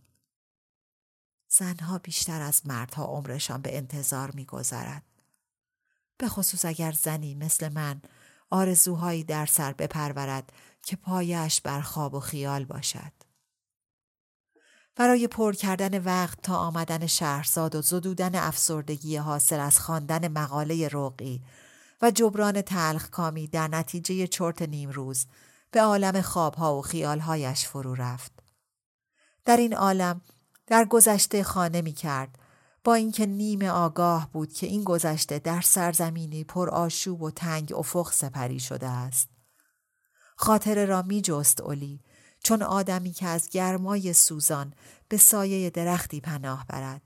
زنها 1.49 1.99
بیشتر 1.99 2.41
از 2.41 2.67
مردها 2.67 3.05
عمرشان 3.05 3.63
به 3.63 3.77
انتظار 3.77 4.31
می 4.31 4.45
گذرد. 4.45 5.03
به 6.19 6.29
خصوص 6.29 6.65
اگر 6.65 6.93
زنی 6.93 7.35
مثل 7.35 7.69
من 7.69 8.03
آرزوهایی 8.51 9.25
در 9.25 9.47
سر 9.47 9.73
بپرورد 9.73 10.53
که 10.83 10.97
پایش 10.97 11.61
بر 11.61 11.81
خواب 11.81 12.15
و 12.15 12.21
خیال 12.21 12.65
باشد. 12.65 13.13
برای 14.97 15.29
پر 15.29 15.53
کردن 15.53 16.03
وقت 16.03 16.43
تا 16.43 16.57
آمدن 16.57 17.07
شهرزاد 17.07 17.75
و 17.75 17.83
زدودن 17.83 18.35
افسردگی 18.35 19.17
حاصل 19.17 19.61
از 19.61 19.79
خواندن 19.79 20.29
مقاله 20.29 20.89
رقی 20.89 21.43
و 22.03 22.11
جبران 22.11 22.63
تلخ 22.63 23.11
کامی 23.11 23.47
در 23.47 23.69
نتیجه 23.69 24.27
چرت 24.27 24.63
نیمروز 24.63 25.27
به 25.71 25.81
عالم 25.83 26.21
خوابها 26.21 26.79
و 26.79 26.83
خیالهایش 26.83 27.67
فرو 27.67 27.95
رفت. 27.95 28.33
در 29.45 29.57
این 29.57 29.75
عالم 29.75 30.21
در 30.67 30.85
گذشته 30.85 31.43
خانه 31.43 31.83
می 31.83 31.93
کرد 31.93 32.39
با 32.85 32.95
اینکه 32.95 33.27
نیم 33.27 33.63
آگاه 33.63 34.31
بود 34.33 34.53
که 34.53 34.67
این 34.67 34.85
گذشته 34.85 35.39
در 35.39 35.61
سرزمینی 35.61 36.45
پر 36.45 36.71
آشوب 36.71 37.23
و 37.23 37.31
تنگ 37.31 37.73
افق 37.77 38.13
سپری 38.13 38.61
شده 38.61 38.89
است. 38.89 39.29
خاطره 40.37 40.85
را 40.85 41.03
می 41.03 41.21
جست 41.23 41.61
اولی 41.61 42.01
چون 42.45 42.63
آدمی 42.63 43.13
که 43.13 43.27
از 43.27 43.49
گرمای 43.49 44.13
سوزان 44.13 44.75
به 45.09 45.17
سایه 45.17 45.71
درختی 45.71 46.21
پناه 46.21 46.67
برد. 46.69 47.03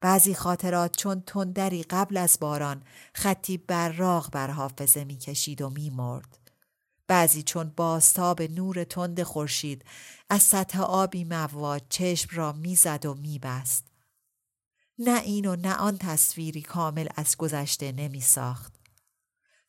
بعضی 0.00 0.34
خاطرات 0.34 0.96
چون 0.96 1.20
تندری 1.20 1.82
قبل 1.82 2.16
از 2.16 2.38
باران 2.40 2.82
خطی 3.14 3.56
براغ 3.58 4.30
بر 4.30 4.50
حافظه 4.50 5.04
می‌کشید 5.04 5.62
و 5.62 5.70
میمرد. 5.70 6.38
بعضی 7.06 7.42
چون 7.42 7.72
باستاب 7.76 8.42
نور 8.42 8.84
تند 8.84 9.22
خورشید 9.22 9.84
از 10.30 10.42
سطح 10.42 10.80
آبی 10.80 11.24
مواج 11.24 11.82
چشم 11.88 12.36
را 12.36 12.52
می‌زد 12.52 13.06
و 13.06 13.14
میبست. 13.14 13.84
نه 14.98 15.20
این 15.20 15.46
و 15.46 15.56
نه 15.56 15.74
آن 15.74 15.98
تصویری 15.98 16.62
کامل 16.62 17.08
از 17.16 17.36
گذشته 17.36 17.92
نمی 17.92 18.20
ساخت. 18.20 18.77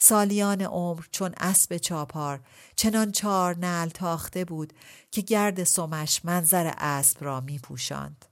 سالیان 0.02 0.62
عمر 0.62 1.06
چون 1.12 1.34
اسب 1.38 1.78
چاپار 1.78 2.42
چنان 2.76 3.12
چار 3.12 3.58
نل 3.58 3.90
تاخته 3.90 4.46
بود 4.46 4.74
که 5.12 5.22
گرد 5.22 5.64
سمش 5.64 6.26
منظر 6.26 6.74
اسب 6.78 7.24
را 7.24 7.42
می 7.42 7.60
پوشند. 7.60 8.26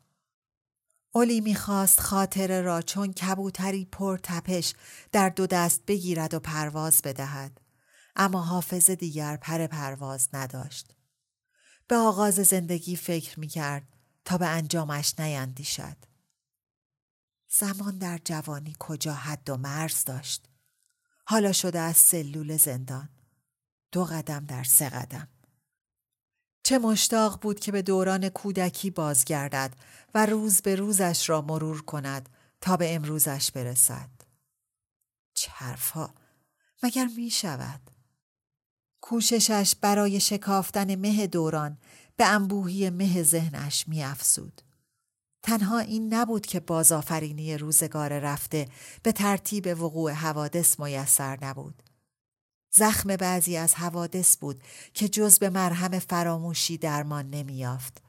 اولی 1.13 1.41
می‌خواست 1.41 1.99
خاطره 1.99 2.61
را 2.61 2.81
چون 2.81 3.13
کبوتری 3.13 3.85
پر 3.85 4.19
تپش 4.23 4.73
در 5.11 5.29
دو 5.29 5.47
دست 5.47 5.85
بگیرد 5.87 6.33
و 6.33 6.39
پرواز 6.39 7.01
بدهد. 7.01 7.61
اما 8.15 8.41
حافظه 8.41 8.95
دیگر 8.95 9.37
پر 9.37 9.67
پرواز 9.67 10.29
نداشت. 10.33 10.93
به 11.87 11.95
آغاز 11.95 12.35
زندگی 12.35 12.95
فکر 12.95 13.39
می 13.39 13.47
کرد 13.47 13.87
تا 14.25 14.37
به 14.37 14.47
انجامش 14.47 15.19
نیندیشد. 15.19 15.97
زمان 17.49 17.97
در 17.97 18.19
جوانی 18.25 18.75
کجا 18.79 19.13
حد 19.13 19.49
و 19.49 19.57
مرز 19.57 20.05
داشت. 20.05 20.47
حالا 21.29 21.51
شده 21.51 21.79
از 21.79 21.97
سلول 21.97 22.57
زندان. 22.57 23.09
دو 23.91 24.03
قدم 24.03 24.45
در 24.45 24.63
سه 24.63 24.89
قدم. 24.89 25.27
چه 26.63 26.79
مشتاق 26.79 27.41
بود 27.41 27.59
که 27.59 27.71
به 27.71 27.81
دوران 27.81 28.29
کودکی 28.29 28.89
بازگردد 28.89 29.73
و 30.13 30.25
روز 30.25 30.61
به 30.61 30.75
روزش 30.75 31.29
را 31.29 31.41
مرور 31.41 31.81
کند 31.81 32.29
تا 32.61 32.77
به 32.77 32.95
امروزش 32.95 33.51
برسد. 33.51 34.09
چرفا 35.33 36.13
مگر 36.83 37.07
می 37.17 37.29
شود؟ 37.29 37.81
کوششش 39.01 39.75
برای 39.81 40.19
شکافتن 40.19 40.95
مه 40.95 41.27
دوران 41.27 41.77
به 42.15 42.25
انبوهی 42.25 42.89
مه 42.89 43.23
ذهنش 43.23 43.87
می 43.87 44.03
افسود. 44.03 44.61
تنها 45.47 45.79
این 45.79 46.13
نبود 46.13 46.45
که 46.45 46.59
بازآفرینی 46.59 47.57
روزگار 47.57 48.19
رفته 48.19 48.67
به 49.03 49.11
ترتیب 49.11 49.81
وقوع 49.81 50.11
حوادث 50.11 50.79
میسر 50.79 51.37
نبود. 51.41 51.83
زخم 52.71 53.15
بعضی 53.15 53.57
از 53.57 53.75
حوادث 53.75 54.37
بود 54.37 54.63
که 54.93 55.07
جز 55.07 55.39
به 55.39 55.49
مرهم 55.49 55.99
فراموشی 55.99 56.77
درمان 56.77 57.29
نمیافت. 57.29 58.01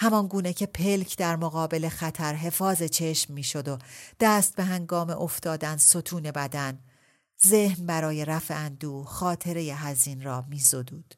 همان 0.00 0.26
گونه 0.26 0.52
که 0.52 0.66
پلک 0.66 1.16
در 1.16 1.36
مقابل 1.36 1.88
خطر 1.88 2.34
حفاظ 2.34 2.82
چشم 2.82 3.34
می‌شد 3.34 3.68
و 3.68 3.78
دست 4.20 4.56
به 4.56 4.64
هنگام 4.64 5.10
افتادن 5.10 5.76
ستون 5.76 6.22
بدن 6.22 6.78
ذهن 7.46 7.86
برای 7.86 8.24
رفع 8.24 8.54
اندوه 8.64 9.06
خاطره 9.06 9.62
هزین 9.62 10.22
را 10.22 10.44
میزدود. 10.48 11.14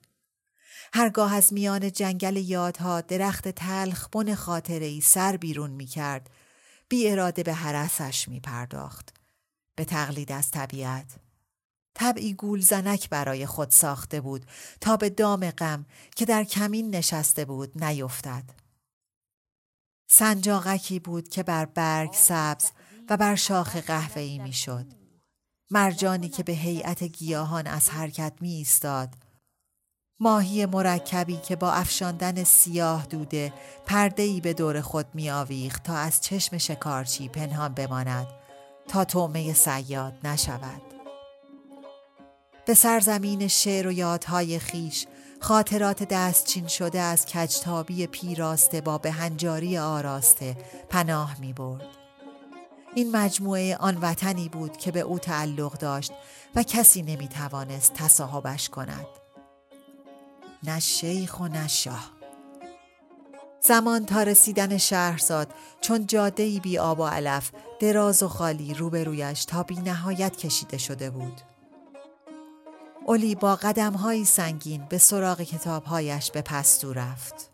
هرگاه 0.93 1.35
از 1.35 1.53
میان 1.53 1.93
جنگل 1.93 2.37
یادها 2.37 3.01
درخت 3.01 3.49
تلخ 3.49 4.09
بن 4.09 4.35
خاطره 4.35 4.87
ای 4.87 5.01
سر 5.01 5.37
بیرون 5.37 5.71
می 5.71 5.87
کرد 5.87 6.31
بی 6.89 7.11
اراده 7.11 7.43
به 7.43 7.55
حرسش 7.55 8.29
می 8.29 8.41
پرداخت. 8.41 9.15
به 9.75 9.85
تقلید 9.85 10.33
از 10.33 10.51
طبیعت. 10.51 11.17
طبعی 11.95 12.35
گول 12.35 12.61
زنک 12.61 13.09
برای 13.09 13.47
خود 13.47 13.71
ساخته 13.71 14.21
بود 14.21 14.47
تا 14.81 14.97
به 14.97 15.11
دام 15.11 15.51
غم 15.51 15.87
که 16.17 16.25
در 16.25 16.45
کمین 16.45 16.95
نشسته 16.95 17.45
بود 17.45 17.85
نیفتد. 17.85 18.45
سنجاقکی 20.11 20.99
بود 20.99 21.29
که 21.29 21.43
بر 21.43 21.65
برگ 21.65 22.13
سبز 22.13 22.71
و 23.11 23.17
بر 23.17 23.35
شاخ 23.35 23.77
قهوه‌ای 23.77 24.39
می‌شد. 24.39 24.87
مرجانی 25.71 26.29
که 26.29 26.43
به 26.43 26.53
هیئت 26.53 27.03
گیاهان 27.05 27.67
از 27.67 27.91
حرکت 27.91 28.33
می 28.41 28.51
ایستاد 28.51 29.15
ماهی 30.21 30.67
مرکبی 30.67 31.37
که 31.37 31.57
با 31.57 31.73
افشاندن 31.73 32.45
سیاه 32.45 33.07
دوده 33.07 33.53
پردهی 33.87 34.41
به 34.41 34.55
دور 34.55 34.81
خود 34.81 35.07
می 35.15 35.31
آویخت 35.31 35.83
تا 35.83 35.95
از 35.95 36.21
چشم 36.21 36.59
شکارچی 36.59 37.29
پنهان 37.29 37.75
بماند 37.75 38.27
تا 38.89 39.05
تومه 39.05 39.53
سیاد 39.53 40.13
نشود. 40.25 40.83
به 42.67 42.75
سرزمین 42.75 43.49
شعر 43.49 43.87
و 43.87 43.93
یادهای 43.93 44.59
خیش 44.59 45.07
خاطرات 45.41 46.03
دستچین 46.03 46.67
شده 46.67 47.01
از 47.01 47.27
کجتابی 47.27 48.07
پیراسته 48.07 48.81
با 48.81 48.99
بهنجاری 48.99 49.79
آراسته 49.79 50.57
پناه 50.89 51.41
می 51.41 51.53
برد. 51.53 51.87
این 52.95 53.17
مجموعه 53.17 53.77
آن 53.77 53.99
وطنی 54.03 54.49
بود 54.49 54.77
که 54.77 54.93
به 54.93 55.01
او 55.01 55.19
تعلق 55.19 55.73
داشت 55.73 56.13
و 56.55 56.63
کسی 56.63 57.03
نمی 57.03 57.29
توانست 57.29 57.95
تصاحبش 57.95 58.69
کند. 58.69 59.07
نه 60.63 60.81
شیخ 60.81 61.41
و 61.41 61.49
نه 61.49 61.69
شاه 61.69 62.11
زمان 63.61 64.07
تا 64.07 64.23
رسیدن 64.23 64.79
شهرزاد 64.79 65.49
چون 65.81 66.07
جاده 66.07 66.61
بی 66.61 66.79
آب 66.79 67.01
و 67.01 67.07
علف 67.07 67.51
دراز 67.81 68.23
و 68.23 68.29
خالی 68.29 68.75
روبرویش 68.75 69.45
تا 69.45 69.63
بی 69.63 69.77
نهایت 69.77 70.37
کشیده 70.37 70.79
شده 70.79 71.11
بود 71.11 71.41
اولی 73.07 73.35
با 73.35 73.57
قدم 73.57 74.25
سنگین 74.25 74.85
به 74.89 74.99
سراغ 74.99 75.43
کتابهایش 75.43 76.31
به 76.31 76.43
پستو 76.43 76.93
رفت 76.93 77.51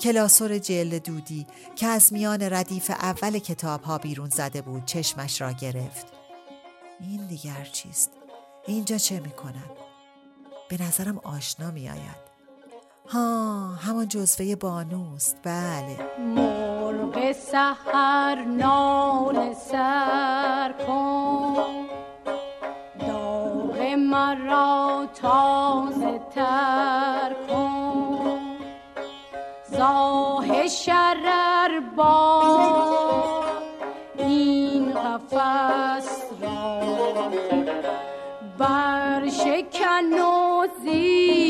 کلاسور 0.00 0.58
جلد 0.58 1.02
دودی 1.06 1.46
که 1.76 1.86
از 1.86 2.12
میان 2.12 2.42
ردیف 2.42 2.90
اول 2.90 3.38
کتاب 3.38 3.82
ها 3.82 3.98
بیرون 3.98 4.30
زده 4.30 4.62
بود 4.62 4.84
چشمش 4.84 5.40
را 5.40 5.52
گرفت 5.52 6.06
این 7.00 7.26
دیگر 7.26 7.64
چیست؟ 7.72 8.10
اینجا 8.66 8.98
چه 8.98 9.20
می 9.20 9.30
کند؟ 9.30 9.89
به 10.70 10.82
نظرم 10.82 11.18
آشنا 11.18 11.70
می 11.70 11.88
آید. 11.88 12.30
ها 13.08 13.66
همان 13.74 14.08
جزوه 14.08 14.56
بانوست. 14.56 15.38
بله. 15.42 15.98
مرغ 16.18 17.32
سحر 17.32 18.44
نال 18.44 19.54
سر 19.54 20.74
کن. 20.86 21.86
داغ 23.00 23.80
مرا 23.98 25.08
تازه 25.14 26.20
تر 26.34 27.34
کن. 27.48 28.40
زاه 29.70 30.68
شرر 30.68 31.80
با 31.96 32.42
این 34.18 34.92
قفص 34.92 36.22
را 36.42 36.80
بر 39.80 41.49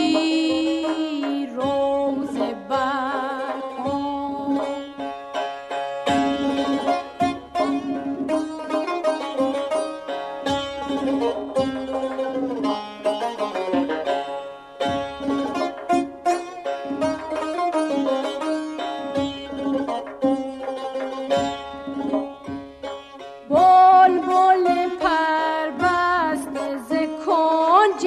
کنج 27.90 28.07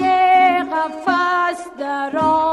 قفس 0.72 1.68
درآ 1.80 2.53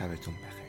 شبتون 0.00 0.34
بخیر. 0.34 0.59